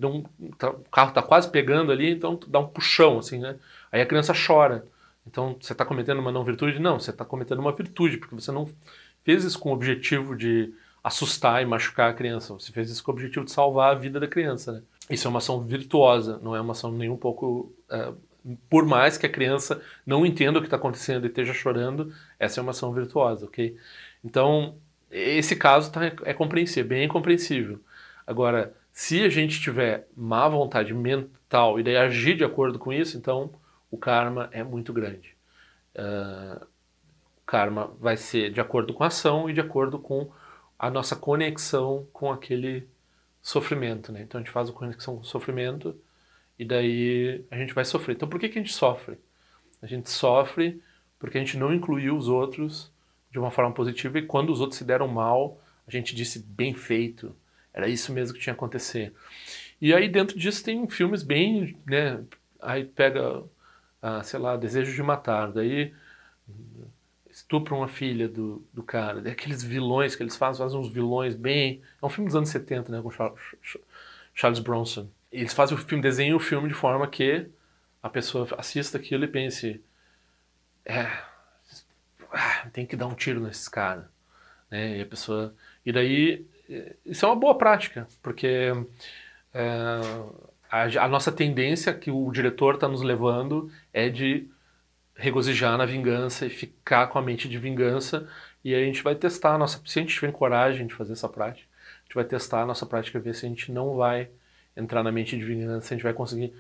tá, 0.58 0.72
o 0.72 0.84
carro 0.92 1.14
tá 1.14 1.22
quase 1.22 1.52
pegando 1.52 1.92
ali, 1.92 2.10
então 2.10 2.40
dá 2.48 2.60
um 2.60 2.68
puxão 2.68 3.20
assim, 3.20 3.38
né? 3.38 3.58
Aí 3.92 4.02
a 4.02 4.08
criança 4.08 4.34
chora. 4.34 4.88
Então 5.28 5.56
você 5.62 5.74
está 5.74 5.86
cometendo 5.86 6.18
uma 6.18 6.32
não 6.32 6.44
virtude? 6.44 6.80
Não, 6.80 7.00
você 7.00 7.12
está 7.12 7.24
cometendo 7.24 7.60
uma 7.60 7.72
virtude, 7.72 8.18
porque 8.18 8.34
você 8.34 8.52
não 8.52 8.68
fez 9.24 9.44
isso 9.44 9.60
com 9.60 9.70
o 9.70 9.74
objetivo 9.74 10.36
de 10.36 10.74
assustar 11.04 11.62
e 11.62 11.66
machucar 11.66 12.10
a 12.10 12.14
criança. 12.14 12.54
Você 12.54 12.72
fez 12.72 12.90
isso 12.90 13.04
com 13.04 13.12
o 13.12 13.14
objetivo 13.14 13.46
de 13.46 13.52
salvar 13.52 13.92
a 13.92 14.00
vida 14.00 14.20
da 14.20 14.28
criança, 14.28 14.72
né? 14.72 14.82
Isso 15.10 15.28
é 15.28 15.30
uma 15.30 15.40
ação 15.40 15.62
virtuosa, 15.62 16.40
não 16.44 16.56
é 16.56 16.62
uma 16.62 16.74
ação 16.74 16.92
nem 16.92 17.10
um 17.10 17.18
pouco 17.18 17.74
uh, 17.90 18.16
por 18.70 18.86
mais 18.86 19.18
que 19.18 19.26
a 19.26 19.30
criança 19.30 19.82
não 20.06 20.26
entenda 20.26 20.60
o 20.60 20.62
que 20.62 20.68
está 20.68 20.78
acontecendo 20.78 21.26
e 21.26 21.28
esteja 21.28 21.54
chorando, 21.54 22.14
essa 22.38 22.60
é 22.60 22.62
uma 22.62 22.72
ação 22.72 22.92
virtuosa, 22.94 23.46
ok? 23.46 23.76
Então, 24.24 24.78
esse 25.12 25.56
caso 25.56 25.92
tá, 25.92 26.02
é 26.24 26.34
compreensível, 26.34 26.90
bem 26.90 27.08
compreensível. 27.08 27.80
Agora, 28.26 28.74
se 28.92 29.24
a 29.24 29.30
gente 29.30 29.60
tiver 29.60 30.08
má 30.16 30.48
vontade 30.48 30.94
mental 30.94 31.80
e 31.80 31.84
daí 31.84 31.98
agir 31.98 32.36
de 32.36 32.44
acordo 32.44 32.78
com 32.78 32.94
isso, 32.94 33.18
então 33.18 33.52
o 33.92 33.98
karma 33.98 34.50
é 34.52 34.64
muito 34.64 34.94
grande. 34.94 35.36
Uh, 35.96 36.66
o 37.38 37.46
karma 37.46 37.92
vai 38.00 38.16
ser 38.16 38.52
de 38.52 38.62
acordo 38.62 38.94
com 38.94 39.04
a 39.04 39.08
ação 39.08 39.50
e 39.50 39.54
de 39.54 39.60
acordo 39.60 40.00
com 40.00 40.32
a 40.78 40.90
nossa 40.90 41.16
conexão 41.16 42.08
com 42.14 42.32
aquele 42.32 42.88
sofrimento. 43.42 44.12
Né? 44.12 44.22
Então 44.22 44.40
a 44.40 44.44
gente 44.44 44.52
faz 44.52 44.70
a 44.70 44.74
conexão 44.74 45.16
com 45.16 45.22
o 45.22 45.26
sofrimento 45.26 45.96
e 46.58 46.66
daí 46.66 47.44
a 47.50 47.58
gente 47.58 47.74
vai 47.74 47.86
sofrer. 47.86 48.16
Então 48.16 48.30
por 48.30 48.40
que, 48.40 48.50
que 48.50 48.60
a 48.60 48.62
gente 48.62 48.74
sofre? 48.74 49.18
A 49.82 49.88
gente 49.88 50.10
sofre 50.10 50.82
porque 51.18 51.38
a 51.38 51.42
gente 51.42 51.58
não 51.58 51.74
incluiu 51.74 52.16
os 52.16 52.28
outros 52.28 52.92
de 53.32 53.38
uma 53.38 53.52
forma 53.52 53.74
positiva 53.74 54.18
e 54.20 54.26
quando 54.26 54.52
os 54.52 54.60
outros 54.60 54.78
se 54.78 54.84
deram 54.84 55.08
mal, 55.08 55.60
a 55.88 55.92
gente 55.92 56.16
disse 56.16 56.40
bem 56.40 56.74
feito, 56.74 57.36
era 57.74 57.88
isso 57.88 58.12
mesmo 58.12 58.34
que 58.34 58.42
tinha 58.42 58.54
que 58.54 58.60
acontecer. 58.60 59.14
E 59.82 59.94
aí 59.94 60.10
dentro 60.10 60.38
disso 60.38 60.64
tem 60.64 60.88
filmes 60.88 61.22
bem, 61.24 61.78
né, 61.86 62.24
aí 62.62 62.86
pega, 62.86 63.44
ah, 64.02 64.24
sei 64.24 64.40
lá, 64.40 64.58
Desejo 64.58 64.94
de 64.94 65.04
Matar, 65.04 65.52
daí 65.52 65.94
estupra 67.40 67.76
uma 67.76 67.88
filha 67.88 68.28
do, 68.28 68.66
do 68.74 68.84
cara, 68.84 69.22
daí 69.22 69.34
aqueles 69.34 69.64
vilões 69.64 70.16
que 70.16 70.24
eles 70.24 70.36
fazem, 70.36 70.64
fazem 70.64 70.80
uns 70.80 70.92
vilões 70.92 71.36
bem... 71.36 71.82
É 72.02 72.06
um 72.06 72.10
filme 72.10 72.28
dos 72.28 72.36
anos 72.36 72.50
70, 72.50 72.92
né, 72.92 73.02
com 73.02 73.12
Charles 74.34 74.60
Bronson 74.60 75.10
eles 75.32 75.54
fazem 75.54 75.78
o 75.78 75.82
filme, 75.82 76.02
desenham 76.02 76.38
o 76.38 76.40
filme 76.40 76.68
de 76.68 76.74
forma 76.74 77.08
que 77.08 77.48
a 78.02 78.10
pessoa 78.10 78.48
assista 78.58 78.98
aquilo 78.98 79.24
e 79.24 79.28
pense, 79.28 79.82
é, 80.86 81.02
ah, 82.32 82.68
tem 82.74 82.86
que 82.86 82.96
dar 82.96 83.08
um 83.08 83.14
tiro 83.14 83.40
nesses 83.40 83.68
caras, 83.68 84.06
né? 84.72 84.98
E 84.98 85.02
a 85.02 85.06
pessoa, 85.06 85.54
e 85.86 85.92
daí 85.92 86.46
isso 87.06 87.26
é 87.26 87.30
uma 87.30 87.36
boa 87.36 87.58
prática, 87.58 88.08
porque 88.22 88.72
é, 89.54 90.00
a, 90.72 90.84
a, 91.06 91.08
nossa 91.08 91.32
tendência 91.32 91.94
que 91.94 92.12
o 92.12 92.32
diretor 92.32 92.76
está 92.76 92.88
nos 92.88 93.02
levando 93.02 93.72
é 93.94 94.10
de 94.10 94.48
regozijar 95.20 95.78
na 95.78 95.86
vingança 95.86 96.46
e 96.46 96.50
ficar 96.50 97.08
com 97.08 97.20
a 97.20 97.22
mente 97.22 97.48
de 97.50 97.58
vingança 97.58 98.28
e 98.64 98.74
aí 98.74 98.84
a 98.84 98.86
gente 98.86 99.04
vai 99.04 99.16
testar 99.16 99.56
a 99.56 99.58
nossa, 99.58 99.82
se 99.86 100.00
a 100.00 100.02
gente 100.02 100.14
tiver 100.14 100.32
coragem 100.32 100.88
de 100.88 100.94
fazer 100.94 101.14
essa 101.14 101.30
prática, 101.30 101.68
a 101.72 102.04
gente 102.04 102.16
vai 102.16 102.24
testar 102.24 102.64
a 102.64 102.66
nossa 102.66 102.86
prática 102.86 103.18
e 103.18 103.22
ver 103.22 103.36
se 103.36 103.46
a 103.46 103.50
gente 103.50 103.72
não 103.72 103.96
vai 103.96 104.30
entrar 104.76 105.04
na 105.04 105.12
mente 105.12 105.38
de 105.38 105.44
vingança, 105.44 105.94
a 105.94 105.98
gente 105.98 106.04
vai 106.04 106.14
conseguir 106.14 106.54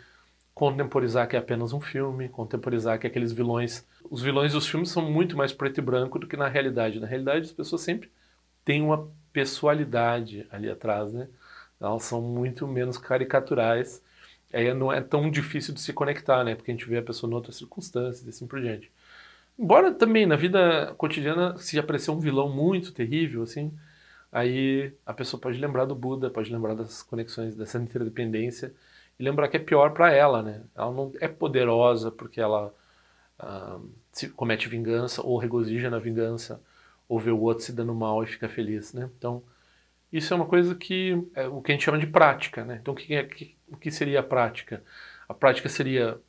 contemporizar 0.53 1.27
que 1.27 1.35
é 1.35 1.39
apenas 1.39 1.71
um 1.71 1.79
filme, 1.79 2.27
contemporizar 2.27 2.99
que 2.99 3.07
aqueles 3.07 3.31
vilões. 3.31 3.85
Os 4.09 4.21
vilões 4.21 4.51
dos 4.51 4.67
filmes 4.67 4.89
são 4.89 5.09
muito 5.09 5.37
mais 5.37 5.53
preto 5.53 5.77
e 5.77 5.81
branco 5.81 6.19
do 6.19 6.27
que 6.27 6.35
na 6.35 6.49
realidade. 6.49 6.99
Na 6.99 7.07
realidade, 7.07 7.45
as 7.45 7.51
pessoas 7.53 7.81
sempre 7.81 8.11
têm 8.65 8.81
uma 8.81 9.09
pessoalidade 9.31 10.45
ali 10.51 10.69
atrás, 10.69 11.13
né? 11.13 11.29
Elas 11.79 12.03
são 12.03 12.21
muito 12.21 12.67
menos 12.67 12.97
caricaturais. 12.97 14.03
Aí 14.53 14.73
não 14.73 14.91
é 14.91 15.01
tão 15.01 15.29
difícil 15.29 15.73
de 15.73 15.81
se 15.81 15.93
conectar, 15.93 16.43
né? 16.43 16.55
Porque 16.55 16.71
a 16.71 16.73
gente 16.73 16.87
vê 16.87 16.97
a 16.97 17.03
pessoa 17.03 17.29
em 17.29 17.33
outras 17.33 17.55
circunstâncias 17.57 18.25
e 18.25 18.29
assim 18.29 18.47
por 18.47 18.61
diante. 18.61 18.91
Embora 19.57 19.91
também 19.93 20.25
na 20.25 20.35
vida 20.35 20.93
cotidiana, 20.97 21.57
se 21.57 21.77
aparecer 21.77 22.11
um 22.11 22.19
vilão 22.19 22.49
muito 22.49 22.93
terrível, 22.93 23.43
assim, 23.43 23.73
aí 24.31 24.93
a 25.05 25.13
pessoa 25.13 25.39
pode 25.39 25.59
lembrar 25.59 25.85
do 25.85 25.95
Buda, 25.95 26.29
pode 26.29 26.51
lembrar 26.51 26.75
das 26.75 27.03
conexões, 27.03 27.55
dessa 27.55 27.77
interdependência 27.77 28.73
e 29.19 29.23
lembrar 29.23 29.49
que 29.49 29.57
é 29.57 29.59
pior 29.59 29.91
para 29.91 30.13
ela, 30.13 30.41
né? 30.41 30.63
Ela 30.75 30.91
não 30.91 31.11
é 31.19 31.27
poderosa 31.27 32.09
porque 32.11 32.39
ela 32.39 32.73
uh, 33.39 33.89
comete 34.35 34.69
vingança 34.69 35.21
ou 35.21 35.37
regozija 35.37 35.89
na 35.89 35.99
vingança 35.99 36.61
ou 37.07 37.19
vê 37.19 37.31
o 37.31 37.41
outro 37.41 37.65
se 37.65 37.73
dando 37.73 37.93
mal 37.93 38.23
e 38.23 38.27
fica 38.27 38.47
feliz, 38.47 38.93
né? 38.93 39.09
Então, 39.17 39.43
isso 40.11 40.33
é 40.33 40.35
uma 40.35 40.45
coisa 40.45 40.75
que 40.75 41.21
é 41.35 41.47
o 41.47 41.61
que 41.61 41.71
a 41.71 41.75
gente 41.75 41.85
chama 41.85 41.99
de 41.99 42.07
prática, 42.07 42.63
né? 42.63 42.79
Então, 42.81 42.93
o 42.93 42.97
que, 42.97 43.13
é, 43.13 43.27
o 43.67 43.77
que 43.77 43.91
seria 43.91 44.19
a 44.19 44.23
prática? 44.23 44.83
A 45.27 45.33
prática 45.33 45.69
seria 45.69 46.19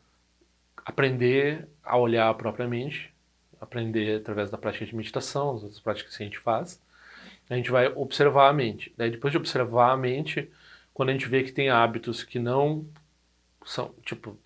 aprender 0.84 1.68
a 1.82 1.96
olhar 1.96 2.32
propriamente, 2.34 3.12
aprender 3.60 4.20
através 4.20 4.50
da 4.50 4.58
prática 4.58 4.84
de 4.86 4.94
meditação, 4.94 5.54
as 5.54 5.62
outras 5.62 5.80
práticas 5.80 6.16
que 6.16 6.22
a 6.22 6.26
gente 6.26 6.38
faz. 6.38 6.80
A 7.48 7.54
gente 7.54 7.70
vai 7.70 7.88
observar 7.88 8.48
a 8.48 8.52
mente. 8.52 8.92
Daí, 8.96 9.10
depois 9.10 9.32
de 9.32 9.38
observar 9.38 9.92
a 9.92 9.96
mente, 9.96 10.50
quando 10.94 11.08
a 11.08 11.12
gente 11.12 11.28
vê 11.28 11.42
que 11.42 11.52
tem 11.52 11.68
hábitos 11.68 12.22
que 12.22 12.38
não 12.38 12.86
são, 13.64 13.94
tipo, 14.04 14.38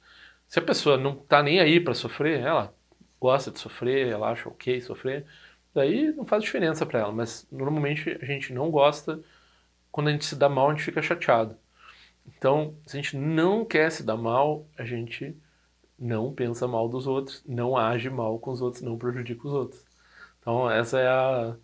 se 0.46 0.58
a 0.58 0.62
pessoa 0.62 0.96
não 0.96 1.16
tá 1.16 1.42
nem 1.42 1.60
aí 1.60 1.80
para 1.80 1.94
sofrer, 1.94 2.40
ela 2.40 2.74
gosta 3.20 3.50
de 3.50 3.58
sofrer, 3.58 4.08
ela 4.08 4.30
acha 4.30 4.48
ok 4.48 4.80
sofrer, 4.80 5.26
daí 5.74 6.12
não 6.12 6.24
faz 6.24 6.42
diferença 6.42 6.86
para 6.86 7.00
ela, 7.00 7.12
mas 7.12 7.46
normalmente 7.50 8.18
a 8.20 8.24
gente 8.24 8.52
não 8.52 8.70
gosta, 8.70 9.20
quando 9.92 10.08
a 10.08 10.12
gente 10.12 10.24
se 10.24 10.36
dá 10.36 10.48
mal, 10.48 10.68
a 10.68 10.70
gente 10.72 10.84
fica 10.84 11.02
chateado. 11.02 11.56
Então, 12.26 12.74
se 12.86 12.96
a 12.96 13.02
gente 13.02 13.16
não 13.16 13.64
quer 13.64 13.90
se 13.90 14.02
dar 14.02 14.16
mal, 14.16 14.66
a 14.78 14.84
gente 14.84 15.36
não 15.98 16.32
pensa 16.32 16.66
mal 16.68 16.88
dos 16.88 17.06
outros, 17.06 17.42
não 17.46 17.76
age 17.76 18.10
mal 18.10 18.38
com 18.38 18.50
os 18.52 18.60
outros, 18.62 18.82
não 18.82 18.98
prejudica 18.98 19.46
os 19.46 19.52
outros. 19.54 19.84
Então, 20.40 20.70
essa 20.70 20.98
é 21.00 21.08
a, 21.08 21.56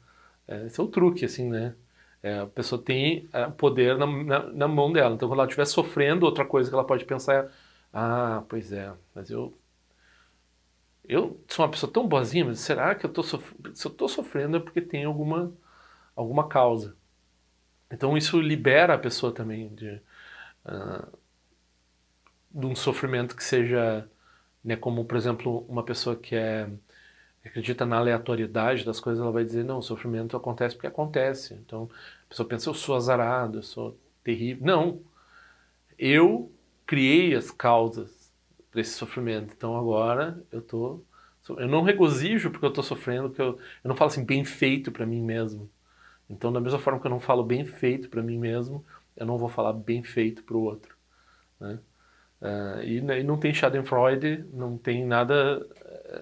é, 0.49 0.67
esse 0.67 0.81
é 0.81 0.83
o 0.83 0.89
truque, 0.89 1.25
assim, 1.25 1.49
né? 1.49 1.75
É, 2.23 2.41
a 2.41 2.47
pessoa 2.47 2.83
tem 2.83 3.29
é, 3.33 3.47
poder 3.49 3.97
na, 3.97 4.07
na, 4.07 4.43
na, 4.53 4.69
mão 4.69 4.93
dela. 4.93 5.15
Então, 5.15 5.29
quando 5.29 5.41
ela 5.41 5.49
estiver 5.49 5.65
sofrendo, 5.67 6.27
outra 6.27 6.45
coisa 6.45 6.69
que 6.69 6.75
ela 6.75 6.87
pode 6.87 7.05
pensar 7.05 7.35
é: 7.45 7.49
ah, 7.93 8.45
pois 8.49 8.73
é, 8.73 8.93
mas 9.15 9.31
eu. 9.31 9.55
Eu 11.11 11.43
sou 11.49 11.65
uma 11.65 11.71
pessoa 11.71 11.93
tão 11.93 12.07
boazinha, 12.07 12.45
mas 12.45 12.61
será 12.61 12.95
que 12.95 13.05
eu 13.05 13.09
estou 13.09 13.25
sofrendo? 13.25 13.77
Se 13.77 13.87
eu 13.87 13.91
estou 13.91 14.09
sofrendo 14.09 14.57
é 14.57 14.61
porque 14.61 14.81
tem 14.81 15.05
alguma, 15.05 15.53
alguma 16.15 16.49
causa. 16.49 16.97
Então, 17.91 18.17
isso 18.17 18.41
libera 18.41 18.95
a 18.95 18.99
pessoa 18.99 19.33
também 19.33 19.75
de, 19.75 20.01
uh, 20.67 21.19
de 22.51 22.67
um 22.67 22.77
sofrimento 22.77 23.35
que 23.37 23.45
seja, 23.45 24.09
né, 24.65 24.77
como, 24.77 25.05
por 25.05 25.17
exemplo, 25.17 25.67
uma 25.69 25.85
pessoa 25.85 26.17
que 26.17 26.37
é 26.37 26.71
acredita 27.45 27.87
na 27.87 27.99
aleatoriedade 27.99 28.85
das 28.85 29.01
coisas, 29.01 29.23
ela 29.23 29.33
vai 29.33 29.45
dizer, 29.45 29.65
não, 29.65 29.79
o 29.79 29.83
sofrimento 29.83 30.37
acontece 30.37 30.75
porque 30.77 30.87
acontece. 30.87 31.55
Então, 31.55 31.91
a 32.27 32.29
pessoa 32.29 32.49
pensa, 32.49 32.69
eu 32.69 32.75
sou 32.75 32.95
azarado, 32.97 33.59
eu 33.59 33.63
sou 33.63 33.99
terrível. 34.23 34.67
Não. 34.67 35.03
Eu 35.99 36.53
criei 36.87 37.35
as 37.35 37.51
causas 37.51 38.20
para 38.71 38.81
esse 38.81 38.93
sofrimento. 38.93 39.53
Então, 39.57 39.77
agora 39.77 40.43
eu 40.53 40.63
tô 40.63 41.03
eu 41.49 41.69
não 41.69 41.83
regozijo 41.83 42.51
porque 42.51 42.67
eu 42.67 42.71
estou 42.71 42.85
sofrendo, 42.85 43.29
porque 43.31 43.43
eu, 43.43 43.59
eu 43.83 43.89
não 43.89 43.97
falo 43.97 44.11
assim, 44.11 44.25
bem 44.25 44.45
feito 44.45 44.93
para 44.93 45.07
mim 45.07 45.23
mesmo. 45.23 45.71
Então, 46.29 46.53
da 46.53 46.61
mesma 46.61 46.79
forma 46.79 47.01
que 47.01 47.07
eu 47.07 47.11
não 47.11 47.21
falo 47.21 47.43
bem 47.43 47.65
feito 47.65 48.09
para 48.09 48.23
mim 48.23 48.39
mesmo, 48.39 48.85
eu 49.17 49.27
não 49.27 49.39
vou 49.39 49.49
falar 49.49 49.73
bem 49.73 50.03
feito 50.03 50.45
para 50.45 50.57
o 50.57 50.63
outro. 50.63 50.95
Né? 51.59 51.79
Uh, 52.41 52.83
e, 52.83 52.99
e, 52.99 53.23
não 53.25 53.39
tem 53.39 53.53
Schadenfreude, 53.53 54.45
não 54.53 54.79
tem 54.79 55.05
nada 55.05 55.67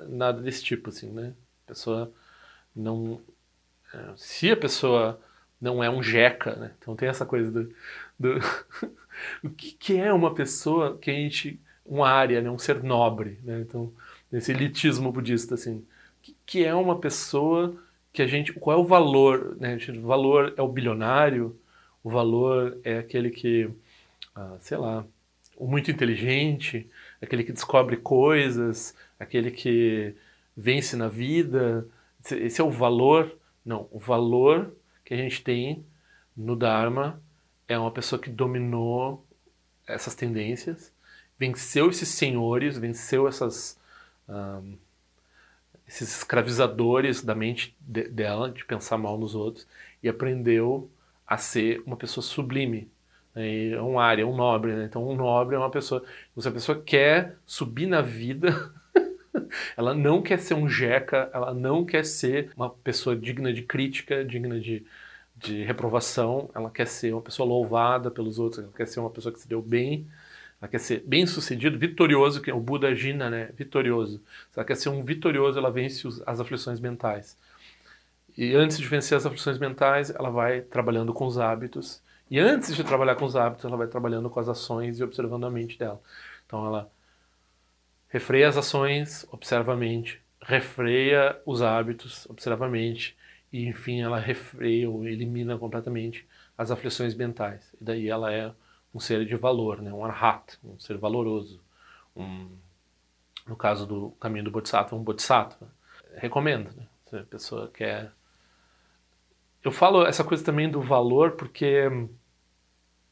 nada 0.09 0.41
desse 0.43 0.63
tipo, 0.65 0.89
assim, 0.91 1.11
né? 1.11 1.35
A 1.65 1.69
pessoa 1.69 2.13
não... 2.75 3.21
É, 3.93 4.13
se 4.17 4.51
a 4.51 4.57
pessoa 4.57 5.21
não 5.61 5.83
é 5.83 5.91
um 5.91 6.03
jeca, 6.03 6.55
né? 6.57 6.75
Então 6.79 6.97
tem 6.97 7.09
essa 7.09 7.27
coisa 7.27 7.51
do... 7.51 7.75
do 8.19 8.39
o 9.43 9.51
que, 9.51 9.73
que 9.73 9.97
é 9.97 10.13
uma 10.13 10.35
pessoa 10.35 10.99
que 10.99 11.11
a 11.11 11.15
gente... 11.15 11.61
uma 11.89 12.09
área, 12.09 12.41
né? 12.43 12.51
Um 12.51 12.59
ser 12.59 12.83
nobre, 12.83 13.39
né? 13.43 13.61
Então, 13.61 13.93
nesse 14.31 14.53
elitismo 14.53 15.11
budista, 15.11 15.55
assim. 15.55 15.85
Que, 16.23 16.37
que 16.47 16.65
é 16.65 16.75
uma 16.75 16.99
pessoa 16.99 17.77
que 18.13 18.23
a 18.23 18.27
gente... 18.27 18.53
Qual 18.53 18.79
é 18.79 18.81
o 18.81 18.85
valor, 18.85 19.57
né? 19.59 19.79
O 19.97 20.07
valor 20.07 20.55
é 20.57 20.63
o 20.63 20.69
bilionário, 20.69 21.59
o 22.03 22.11
valor 22.11 22.79
é 22.85 22.99
aquele 22.99 23.31
que, 23.31 23.71
ah, 24.35 24.57
sei 24.61 24.77
lá, 24.79 25.05
o 25.57 25.67
muito 25.67 25.91
inteligente, 25.91 26.89
aquele 27.21 27.43
que 27.43 27.53
descobre 27.53 27.97
coisas, 27.97 28.95
aquele 29.19 29.51
que 29.51 30.15
vence 30.57 30.97
na 30.97 31.09
vida. 31.09 31.87
Esse 32.31 32.61
é 32.61 32.65
o 32.65 32.71
valor. 32.71 33.37
Não, 33.65 33.89
o 33.91 33.99
valor 33.99 34.75
que 35.05 35.15
a 35.15 35.17
gente 35.17 35.43
tem 35.43 35.85
no 36.37 36.55
Dharma 36.55 37.21
é 37.67 37.79
uma 37.79 37.91
pessoa 37.91 38.21
que 38.21 38.31
dominou 38.31 39.27
essas 39.87 40.15
tendências, 40.15 40.93
venceu 41.39 41.89
esses 41.91 42.09
senhores, 42.09 42.77
venceu 42.77 43.29
essas, 43.29 43.79
um, 44.29 44.77
esses 45.87 46.19
escravizadores 46.19 47.23
da 47.23 47.35
mente 47.35 47.77
de, 47.81 48.09
dela, 48.09 48.51
de 48.51 48.65
pensar 48.65 48.99
mal 48.99 49.17
nos 49.17 49.35
outros, 49.35 49.67
e 50.03 50.09
aprendeu 50.09 50.91
a 51.27 51.37
ser 51.37 51.83
uma 51.87 51.97
pessoa 51.97 52.25
sublime. 52.25 52.91
Né? 53.35 53.71
É 53.71 53.83
um 53.83 54.01
área, 54.01 54.27
um 54.27 54.35
nobre. 54.35 54.75
Né? 54.75 54.85
Então, 54.85 55.07
um 55.07 55.15
nobre 55.15 55.55
é 55.55 55.59
uma 55.59 55.71
pessoa. 55.71 56.03
Se 56.37 56.49
a 56.49 56.53
pessoa 56.53 56.83
quer 56.83 57.37
subir 57.47 57.87
na 57.87 58.01
vida, 58.01 58.73
ela 59.77 59.95
não 59.95 60.21
quer 60.21 60.39
ser 60.39 60.55
um 60.55 60.69
jeca, 60.69 61.31
ela 61.33 61.55
não 61.55 61.85
quer 61.85 62.05
ser 62.05 62.51
uma 62.57 62.71
pessoa 62.71 63.15
digna 63.15 63.53
de 63.53 63.63
crítica, 63.63 64.25
digna 64.25 64.59
de, 64.59 64.85
de 65.37 65.63
reprovação, 65.63 66.51
ela 66.55 66.71
quer 66.71 66.87
ser 66.87 67.13
uma 67.13 67.23
pessoa 67.23 67.49
louvada 67.49 68.11
pelos 68.11 68.39
outros, 68.39 68.65
ela 68.65 68.73
quer 68.77 68.87
ser 68.87 69.01
uma 69.01 69.11
pessoa 69.11 69.33
que 69.33 69.41
se 69.41 69.49
deu 69.49 69.63
bem, 69.63 70.07
ela 70.61 70.69
quer 70.69 70.79
ser 70.81 71.03
bem 71.07 71.27
sucedido, 71.27 71.79
vitorioso, 71.79 72.41
que 72.43 72.51
é 72.51 72.55
o 72.55 72.61
Buda 72.61 72.95
Gina, 72.95 73.31
né? 73.31 73.51
Vitorioso. 73.57 74.19
Se 74.51 74.59
ela 74.59 74.67
quer 74.67 74.77
ser 74.77 74.89
um 74.89 75.05
vitorioso, 75.05 75.59
ela 75.59 75.71
vence 75.71 76.07
as 76.27 76.41
aflições 76.41 76.81
mentais. 76.81 77.37
E 78.37 78.55
antes 78.55 78.79
de 78.79 78.87
vencer 78.87 79.17
as 79.17 79.27
aflições 79.27 79.59
mentais, 79.59 80.11
ela 80.11 80.31
vai 80.31 80.61
trabalhando 80.63 81.13
com 81.13 81.27
os 81.27 81.39
hábitos. 81.39 82.03
E 82.31 82.39
antes 82.39 82.75
de 82.75 82.85
trabalhar 82.85 83.17
com 83.17 83.25
os 83.25 83.37
hábitos, 83.37 83.65
ela 83.65 83.77
vai 83.77 83.87
trabalhando 83.87 84.31
com 84.31 84.41
as 84.41 84.49
ações 84.49 85.01
e 85.01 85.05
observando 85.05 85.45
a 85.47 85.51
mente 85.51 85.79
dela. 85.79 86.01
Então 86.47 86.67
ela 86.67 86.91
Refreia 88.09 88.49
as 88.49 88.57
ações, 88.57 89.27
observa 89.31 89.75
a 89.75 89.77
mente. 89.77 90.21
Refreia 90.41 91.39
os 91.45 91.61
hábitos, 91.61 92.27
observa 92.27 92.67
a 92.67 92.69
mente. 92.69 93.17
E, 93.53 93.67
enfim, 93.67 94.01
ela 94.01 94.19
refreia 94.19 94.89
ou 94.89 95.07
elimina 95.07 95.59
completamente 95.59 96.27
as 96.57 96.71
aflições 96.71 97.15
mentais. 97.15 97.71
E 97.81 97.85
daí 97.85 98.09
ela 98.09 98.33
é 98.33 98.51
um 98.95 99.01
ser 99.01 99.25
de 99.25 99.37
valor, 99.37 99.81
né? 99.81 99.93
um 99.93 100.05
arhat, 100.05 100.59
um 100.65 100.79
ser 100.79 100.97
valoroso. 100.99 101.61
Um, 102.17 102.49
no 103.47 103.57
caso 103.57 103.87
do 103.87 104.11
caminho 104.21 104.45
do 104.45 104.51
Bodhisattva, 104.51 104.97
um 104.97 105.03
Bodhisattva. 105.03 105.69
Recomendo, 106.17 106.71
né? 106.77 106.87
Se 107.07 107.17
a 107.17 107.23
pessoa 107.25 107.69
quer... 107.69 108.13
Eu 109.63 109.73
falo 109.73 110.07
essa 110.07 110.25
coisa 110.25 110.45
também 110.45 110.71
do 110.71 110.81
valor 110.81 111.33
porque 111.33 111.89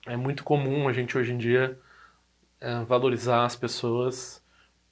é 0.06 0.16
muito 0.16 0.44
comum 0.44 0.88
a 0.88 0.92
gente 0.92 1.16
hoje 1.16 1.32
em 1.32 1.38
dia 1.38 1.78
é, 2.60 2.82
valorizar 2.84 3.44
as 3.44 3.56
pessoas 3.56 4.42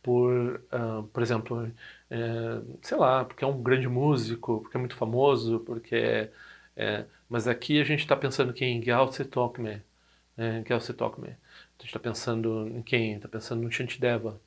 por, 0.03 0.63
uh, 0.71 1.03
por 1.05 1.23
exemplo, 1.23 1.73
é, 2.11 2.61
sei 2.83 2.99
lá, 2.99 3.25
porque 3.25 3.43
é 3.43 3.47
um 3.47 3.63
grande 3.63 3.89
músico, 3.89 4.61
porque 4.61 4.77
é 4.77 4.81
muito 4.81 4.95
famoso, 4.95 5.61
porque 5.61 6.31
é, 6.77 7.07
mas 7.29 7.49
aqui 7.49 7.81
a 7.81 7.85
gente 7.85 8.01
está 8.01 8.15
pensando 8.17 8.53
quem? 8.53 8.83
Gyal 8.83 9.09
Tokme, 9.31 9.83
né? 10.37 10.63
Gyal 10.67 10.81
Tokme. 10.81 11.29
A 11.29 11.83
gente 11.83 11.87
está 11.87 11.99
pensando 11.99 12.69
em 12.69 12.83
quem? 12.83 13.15
Está 13.15 13.29
pensando 13.29 13.63
no 13.63 13.71
Shantideva. 13.71 14.41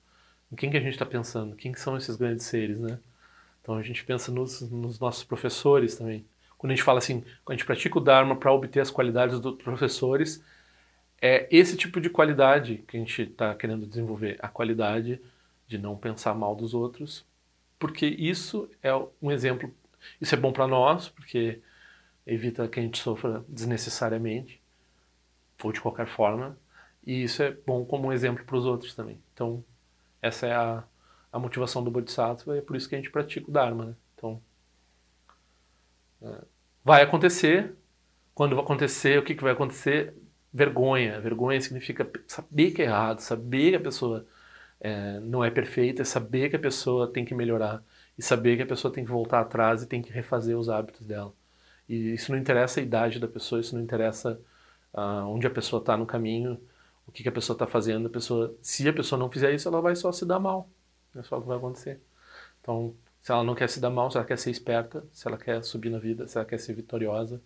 Em 0.52 0.56
quem 0.56 0.70
que 0.70 0.78
a 0.78 0.82
gente 0.82 0.94
está 0.94 1.06
pensando? 1.06 1.56
Quem 1.56 1.72
que 1.72 1.80
são 1.80 1.98
esses 1.98 2.16
grandes 2.16 2.46
seres, 2.46 2.80
né? 2.80 3.00
Então 3.62 3.76
a 3.76 3.84
gente 3.84 4.04
pensa 4.06 4.32
nos, 4.32 4.62
nos 4.62 5.00
nossos 5.00 5.24
professores 5.24 5.96
também. 5.96 6.26
Quando 6.58 6.72
a 6.72 6.76
gente 6.76 6.84
fala 6.84 7.00
assim, 7.00 7.22
quando 7.44 7.56
a 7.56 7.58
gente 7.58 7.66
pratica 7.66 7.98
o 7.98 8.02
Dharma 8.02 8.36
para 8.36 8.52
obter 8.52 8.80
as 8.80 8.90
qualidades 8.90 9.40
dos 9.40 9.62
professores, 9.62 10.44
é 11.22 11.48
esse 11.52 11.76
tipo 11.76 12.00
de 12.00 12.10
qualidade 12.10 12.84
que 12.88 12.98
a 12.98 13.00
gente 13.00 13.24
está 13.24 13.54
querendo 13.56 13.86
desenvolver, 13.86 14.38
a 14.40 14.48
qualidade 14.48 15.20
de 15.68 15.78
não 15.78 15.98
pensar 15.98 16.34
mal 16.34 16.56
dos 16.56 16.74
outros, 16.74 17.26
porque 17.78 18.06
isso 18.06 18.70
é 18.82 18.94
um 19.22 19.32
exemplo. 19.32 19.74
Isso 20.22 20.34
é 20.34 20.38
bom 20.38 20.52
para 20.54 20.68
nós, 20.68 21.10
porque 21.10 21.60
evita 22.26 22.68
que 22.68 22.80
a 22.80 22.84
gente 22.84 23.00
sofra 23.00 23.44
desnecessariamente, 23.48 24.62
ou 25.64 25.72
de 25.72 25.82
qualquer 25.82 26.08
forma, 26.08 26.58
e 27.06 27.24
isso 27.24 27.42
é 27.42 27.52
bom 27.52 27.86
como 27.86 28.08
um 28.08 28.14
exemplo 28.14 28.46
para 28.46 28.58
os 28.58 28.66
outros 28.66 28.94
também. 28.94 29.22
Então, 29.34 29.64
essa 30.22 30.48
é 30.48 30.54
a, 30.54 30.84
a 31.32 31.40
motivação 31.40 31.84
do 31.84 31.92
Bodhisattva, 31.92 32.56
e 32.56 32.60
é 32.60 32.62
por 32.62 32.76
isso 32.76 32.88
que 32.88 32.96
a 32.96 32.98
gente 32.98 33.12
pratica 33.12 33.50
o 33.50 33.54
Dharma. 33.54 33.86
Né? 33.86 33.96
Então, 34.16 34.42
é, 36.22 36.42
vai 36.84 37.02
acontecer. 37.02 37.76
Quando 38.36 38.56
vai 38.56 38.64
acontecer, 38.64 39.18
o 39.18 39.24
que, 39.24 39.36
que 39.36 39.44
vai 39.44 39.54
acontecer? 39.54 40.14
vergonha. 40.58 41.20
Vergonha 41.22 41.62
significa 41.62 42.10
saber 42.28 42.72
que 42.72 42.82
é 42.82 42.86
errado, 42.86 43.20
saber 43.20 43.72
que 43.72 43.76
a 43.78 43.80
pessoa 43.80 44.26
é, 44.80 45.20
não 45.20 45.44
é 45.44 45.52
perfeita, 45.52 46.04
saber 46.06 46.50
que 46.50 46.56
a 46.56 46.60
pessoa 46.60 47.12
tem 47.12 47.26
que 47.26 47.36
melhorar 47.36 47.84
e 48.18 48.24
saber 48.24 48.58
que 48.58 48.64
a 48.64 48.66
pessoa 48.66 48.94
tem 48.94 49.06
que 49.06 49.12
voltar 49.12 49.42
atrás 49.42 49.84
e 49.84 49.88
tem 49.88 50.02
que 50.02 50.12
refazer 50.12 50.58
os 50.58 50.70
hábitos 50.70 51.06
dela. 51.06 51.34
E 51.88 52.14
isso 52.14 52.32
não 52.32 52.40
interessa 52.40 52.80
a 52.80 52.84
idade 52.84 53.20
da 53.20 53.28
pessoa, 53.28 53.62
isso 53.62 53.76
não 53.76 53.84
interessa 53.84 54.40
onde 55.28 55.48
a 55.48 55.50
pessoa 55.50 55.80
está 55.80 55.96
no 55.98 56.06
caminho, 56.06 56.60
o 57.08 57.12
que, 57.12 57.24
que 57.24 57.30
a 57.30 57.32
pessoa 57.32 57.56
está 57.56 57.68
fazendo. 57.68 58.08
A 58.08 58.10
pessoa, 58.10 58.56
se 58.62 58.88
a 58.88 58.94
pessoa 58.94 59.20
não 59.20 59.30
fizer 59.30 59.54
isso, 59.54 59.68
ela 59.68 59.82
vai 59.82 59.96
só 59.96 60.12
se 60.12 60.26
dar 60.26 60.40
mal. 60.40 60.70
É 61.16 61.24
só 61.24 61.38
o 61.38 61.42
que 61.42 61.48
vai 61.48 61.58
acontecer. 61.58 62.02
Então, 62.62 62.94
se 63.22 63.32
ela 63.32 63.44
não 63.44 63.56
quer 63.56 63.70
se 63.70 63.80
dar 63.80 63.90
mal, 63.90 64.12
se 64.12 64.18
ela 64.18 64.26
quer 64.26 64.38
ser 64.38 64.52
esperta, 64.52 65.04
se 65.12 65.28
ela 65.28 65.38
quer 65.38 65.64
subir 65.64 65.90
na 65.90 66.00
vida, 66.00 66.28
se 66.28 66.38
ela 66.38 66.46
quer 66.46 66.60
ser 66.60 66.74
vitoriosa, 66.74 67.42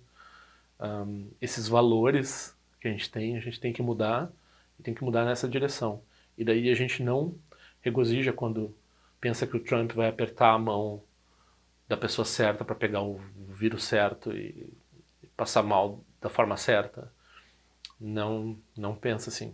um, 0.79 1.29
esses 1.39 1.67
valores 1.67 2.55
que 2.79 2.87
a 2.87 2.91
gente 2.91 3.09
tem, 3.11 3.37
a 3.37 3.39
gente 3.39 3.59
tem 3.59 3.71
que 3.71 3.81
mudar 3.81 4.31
e 4.79 4.83
tem 4.83 4.93
que 4.93 5.03
mudar 5.03 5.25
nessa 5.25 5.47
direção. 5.47 6.01
E 6.37 6.43
daí 6.43 6.69
a 6.69 6.75
gente 6.75 7.03
não 7.03 7.35
regozija 7.81 8.33
quando 8.33 8.75
pensa 9.19 9.45
que 9.45 9.55
o 9.55 9.63
Trump 9.63 9.91
vai 9.93 10.07
apertar 10.07 10.53
a 10.53 10.59
mão 10.59 11.03
da 11.87 11.97
pessoa 11.97 12.25
certa 12.25 12.65
para 12.65 12.75
pegar 12.75 13.01
o 13.01 13.19
vírus 13.49 13.83
certo 13.83 14.31
e 14.31 14.73
passar 15.37 15.61
mal 15.61 16.03
da 16.19 16.29
forma 16.29 16.57
certa. 16.57 17.11
Não, 18.01 18.57
não 18.75 18.95
pensa 18.95 19.29
assim. 19.29 19.53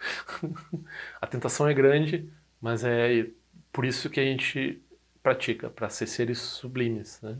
a 1.20 1.26
tentação 1.26 1.68
é 1.68 1.74
grande, 1.74 2.32
mas 2.58 2.84
é 2.84 3.28
por 3.70 3.84
isso 3.84 4.08
que 4.08 4.18
a 4.18 4.24
gente 4.24 4.82
pratica, 5.22 5.68
para 5.68 5.90
ser 5.90 6.06
seres 6.06 6.38
sublimes. 6.38 7.20
Né? 7.20 7.36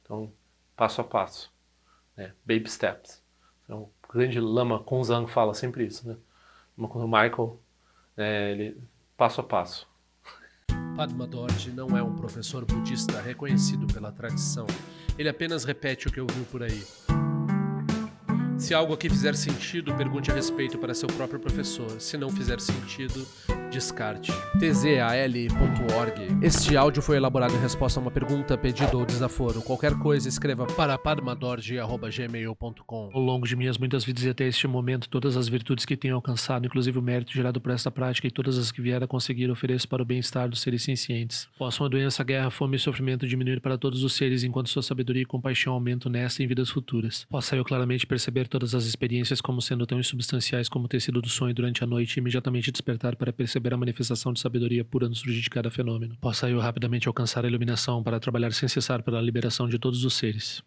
Então, 0.00 0.32
passo 0.76 1.00
a 1.00 1.04
passo. 1.04 1.52
Né? 2.16 2.32
Baby 2.46 2.70
steps. 2.70 3.20
Então, 3.64 3.90
o 4.08 4.12
grande 4.12 4.38
Lama 4.38 4.78
Kunzang 4.78 5.28
fala 5.28 5.54
sempre 5.54 5.84
isso. 5.84 6.06
Né? 6.06 6.16
O 6.76 7.06
Michael, 7.06 7.60
é, 8.16 8.52
ele, 8.52 8.80
passo 9.16 9.40
a 9.40 9.44
passo. 9.44 9.90
Padma 10.96 11.26
Dorje 11.26 11.72
não 11.72 11.96
é 11.96 12.02
um 12.02 12.14
professor 12.14 12.64
budista 12.64 13.20
reconhecido 13.20 13.86
pela 13.92 14.12
tradição. 14.12 14.66
Ele 15.18 15.28
apenas 15.28 15.64
repete 15.64 16.06
o 16.06 16.12
que 16.12 16.20
ouviu 16.20 16.44
por 16.44 16.62
aí. 16.62 16.82
Se 18.62 18.72
algo 18.72 18.94
aqui 18.94 19.10
fizer 19.10 19.34
sentido, 19.34 19.92
pergunte 19.96 20.30
a 20.30 20.34
respeito 20.34 20.78
para 20.78 20.94
seu 20.94 21.08
próprio 21.08 21.40
professor. 21.40 22.00
Se 22.00 22.16
não 22.16 22.30
fizer 22.30 22.60
sentido, 22.60 23.26
descarte. 23.72 24.30
tzal.org. 24.58 26.20
Este 26.42 26.76
áudio 26.76 27.00
foi 27.00 27.16
elaborado 27.16 27.54
em 27.54 27.60
resposta 27.60 27.98
a 27.98 28.02
uma 28.02 28.10
pergunta, 28.10 28.58
pedido 28.58 28.98
ou 28.98 29.06
desaforo. 29.06 29.62
Qualquer 29.62 29.98
coisa, 29.98 30.28
escreva 30.28 30.66
para 30.66 30.98
padmadorje.gmail.com. 30.98 33.10
Ao 33.12 33.20
longo 33.20 33.46
de 33.46 33.56
minhas 33.56 33.78
muitas 33.78 34.04
vidas 34.04 34.24
e 34.24 34.28
até 34.28 34.46
este 34.46 34.68
momento, 34.68 35.08
todas 35.08 35.38
as 35.38 35.48
virtudes 35.48 35.86
que 35.86 35.96
tenho 35.96 36.14
alcançado, 36.14 36.66
inclusive 36.66 36.98
o 36.98 37.02
mérito 37.02 37.32
gerado 37.32 37.58
por 37.60 37.72
esta 37.72 37.90
prática 37.90 38.28
e 38.28 38.30
todas 38.30 38.58
as 38.58 38.70
que 38.70 38.82
vier 38.82 39.02
a 39.02 39.06
conseguir, 39.06 39.50
ofereço 39.50 39.88
para 39.88 40.02
o 40.02 40.04
bem-estar 40.04 40.50
dos 40.50 40.60
seres 40.60 40.82
cientes. 40.82 41.48
Possam 41.58 41.86
a 41.86 41.88
doença, 41.88 42.22
guerra, 42.22 42.50
fome 42.50 42.76
e 42.76 42.78
sofrimento 42.78 43.26
diminuir 43.26 43.60
para 43.60 43.78
todos 43.78 44.04
os 44.04 44.12
seres, 44.12 44.44
enquanto 44.44 44.68
sua 44.68 44.82
sabedoria 44.82 45.22
e 45.22 45.26
compaixão 45.26 45.72
aumentam 45.72 46.12
nesta 46.12 46.42
e 46.42 46.44
em 46.44 46.48
vidas 46.48 46.68
futuras. 46.68 47.24
Possa 47.30 47.56
eu 47.56 47.64
claramente 47.64 48.06
perceber 48.06 48.48
todas 48.48 48.74
as 48.74 48.84
experiências 48.84 49.40
como 49.40 49.62
sendo 49.62 49.86
tão 49.86 49.98
insubstanciais 49.98 50.68
como 50.68 50.84
o 50.84 50.88
tecido 50.88 51.22
do 51.22 51.30
sonho 51.30 51.54
durante 51.54 51.82
a 51.82 51.86
noite 51.86 52.16
e 52.16 52.20
imediatamente 52.20 52.70
despertar 52.70 53.16
para 53.16 53.32
perceber 53.32 53.61
a 53.70 53.76
manifestação 53.76 54.32
de 54.32 54.40
sabedoria 54.40 54.84
pura 54.84 55.08
no 55.08 55.14
surgir 55.14 55.40
de 55.40 55.50
cada 55.50 55.70
fenômeno. 55.70 56.16
Possa 56.20 56.48
eu 56.48 56.58
rapidamente 56.58 57.06
alcançar 57.06 57.44
a 57.44 57.48
iluminação 57.48 58.02
para 58.02 58.18
trabalhar 58.18 58.52
sem 58.52 58.68
cessar 58.68 59.02
pela 59.02 59.20
liberação 59.20 59.68
de 59.68 59.78
todos 59.78 60.04
os 60.04 60.14
seres. 60.14 60.62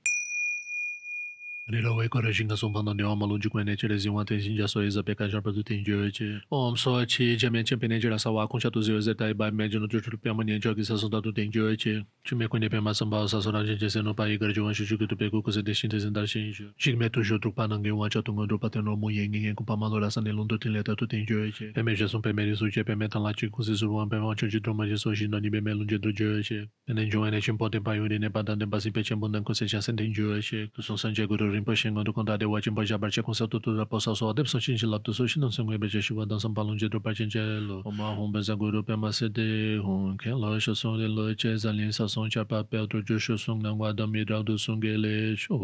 Nilo 1.67 1.95
weko 1.95 2.21
re 2.21 2.31
shinga 2.33 2.55
sumpa 2.55 2.83
nande 2.83 3.03
oma 3.03 3.25
lunji 3.25 3.49
kwen 3.49 3.65
neche 3.65 3.87
le 3.87 3.97
zingwa 3.97 4.23
ten 4.23 4.39
shinja 4.39 4.67
so 4.69 4.81
eza 4.83 5.01
peka 5.01 5.27
jarpa 5.27 5.51
du 5.51 5.63
ten 5.63 5.83
jio 5.83 6.05
eche. 6.05 6.39
Om 6.51 6.77
so 6.77 7.01
eche 7.01 7.35
jamen 7.37 7.65
chenpe 7.65 7.87
neche 7.89 8.07
la 8.07 8.19
sawa 8.19 8.47
kuncha 8.47 8.69
tu 8.71 8.83
zio 8.83 8.99
zeta 9.01 9.29
iba 9.29 9.47
ime 9.47 9.67
jino 9.67 9.87
tu 9.89 9.99
chulu 9.99 10.17
piyama 10.21 10.43
nyen 10.45 10.61
choki 10.61 10.85
sa 10.85 10.93
sonda 10.95 11.23
tu 11.23 11.31
ten 11.31 11.49
jio 11.51 11.67
eche. 11.73 12.05
Chume 12.23 12.47
kwen 12.47 12.61
nepe 12.61 12.79
ma 12.83 12.93
samba 12.93 13.27
sa 13.27 13.41
sora 13.41 13.63
jenje 13.63 13.89
se 13.89 14.01
no 14.03 14.13
pa 14.13 14.27
igar 14.29 14.53
jo 14.53 14.65
wanshu 14.65 14.85
chuki 14.85 15.07
tu 15.09 15.15
peku 15.15 15.41
kuse 15.41 15.63
deshin 15.65 15.89
te 15.89 15.97
zindar 15.97 16.27
shen 16.27 16.51
ijo. 16.51 16.69
Shigme 16.77 17.09
tu 17.09 17.23
shio 17.23 17.39
trukpa 17.39 17.67
nange 17.67 17.89
wancha 17.89 18.21
tungo 18.21 18.45
drupa 18.45 18.69
ten 18.69 18.85
romu 18.85 19.09
yen 19.09 19.31
ngen 19.31 19.55
kumpa 19.55 19.75
malo 19.75 19.99
la 19.99 20.11
sane 20.11 20.29
lundu 20.29 20.59
ten 20.61 20.71
leta 20.71 20.95
tu 20.95 21.07
ten 21.07 21.25
jio 21.25 21.49
eche. 21.49 21.73
Peme 21.73 21.95
je 21.95 22.07
sun 22.07 22.21
peme 22.21 22.45
risu 22.45 22.69
che 22.69 22.83
peme 22.83 23.09
tan 23.09 23.23
la 23.23 23.33
chi 23.33 23.49
kuse 23.49 23.73
suruwan 23.73 24.07
peme 24.07 24.21
wancho 24.21 24.47
chi 24.47 24.59
droma 24.59 24.85
je 24.85 24.97
so 24.97 25.15
shindo 25.15 25.41
ni 25.41 25.49
peme 25.49 25.73
lunje 25.73 25.97
dru 25.97 26.13
jio 26.13 26.37
eche. 26.37 26.69
Pene 26.85 27.09
jo 27.09 27.25
ene 27.25 27.41
chenpo 27.41 27.71
ten 27.71 27.81
pa 27.81 27.95
yuri 27.95 28.19
ne 28.19 28.29
pa 28.29 28.43
dan 28.43 28.59
ten 28.59 28.69
pa 28.69 28.77
si 28.79 28.91
pe 28.91 29.01
chenpo 29.01 29.27
dan 29.33 29.43
kuse 29.43 29.65
chasen 29.65 29.97
ten 29.97 30.13
jio 30.13 30.37
eche. 30.37 30.69
Kusun 30.77 30.97
sanje 30.97 31.25
guru 31.25 31.54
rinpoche 31.55 31.87
ngon 31.91 32.03
dukon 32.07 32.25
dade 32.25 32.45
wachin 32.53 32.75
pa 32.75 32.83
jabar 32.83 33.09
che 33.09 33.21
konsa 33.21 33.47
tu 33.49 33.59
tu 33.59 33.71
rapa 33.77 33.99
sa 33.99 34.13
so 34.13 34.29
adep 34.33 34.47
san 34.47 34.61
shin 34.61 34.77
shi 34.77 34.87
lap 34.87 35.03
tu 35.03 35.13
so 35.13 35.25
shin 35.27 35.41
nonsen 35.41 35.65
gwe 35.65 35.77
beche 35.79 36.01
shiwa 36.03 36.27
dan 36.27 36.39
san 36.39 36.53
palung 36.53 36.77
je 36.77 36.87
drupa 36.91 37.15
chin 37.15 37.29
che 37.29 37.39
lo 37.39 37.81
oma 37.85 38.13
hong 38.15 38.31
ben 38.33 38.43
zang 38.43 38.59
guru 38.59 38.83
pe 38.83 38.95
ma 38.95 39.11
se 39.11 39.29
de 39.29 39.79
hong 39.85 40.17
ken 40.17 40.35
lo 40.41 40.59
sho 40.59 40.73
song 40.75 40.97
de 40.99 41.07
lo 41.07 41.33
che 41.35 41.55
zan 41.57 41.75
lin 41.77 41.91
sa 41.91 42.07
song 42.07 42.29
cha 42.29 42.43
pa 42.43 42.63
pe 42.63 42.77
otro 42.77 43.01
jo 43.01 43.17
sho 43.17 43.37
song 43.37 43.61
nang 43.63 43.77
wa 43.79 43.91
dam 43.91 44.11
mi 44.11 44.23
rao 44.23 44.43
du 44.43 44.57
song 44.57 44.81
ge 44.83 44.93
le 44.97 45.35
sho 45.35 45.55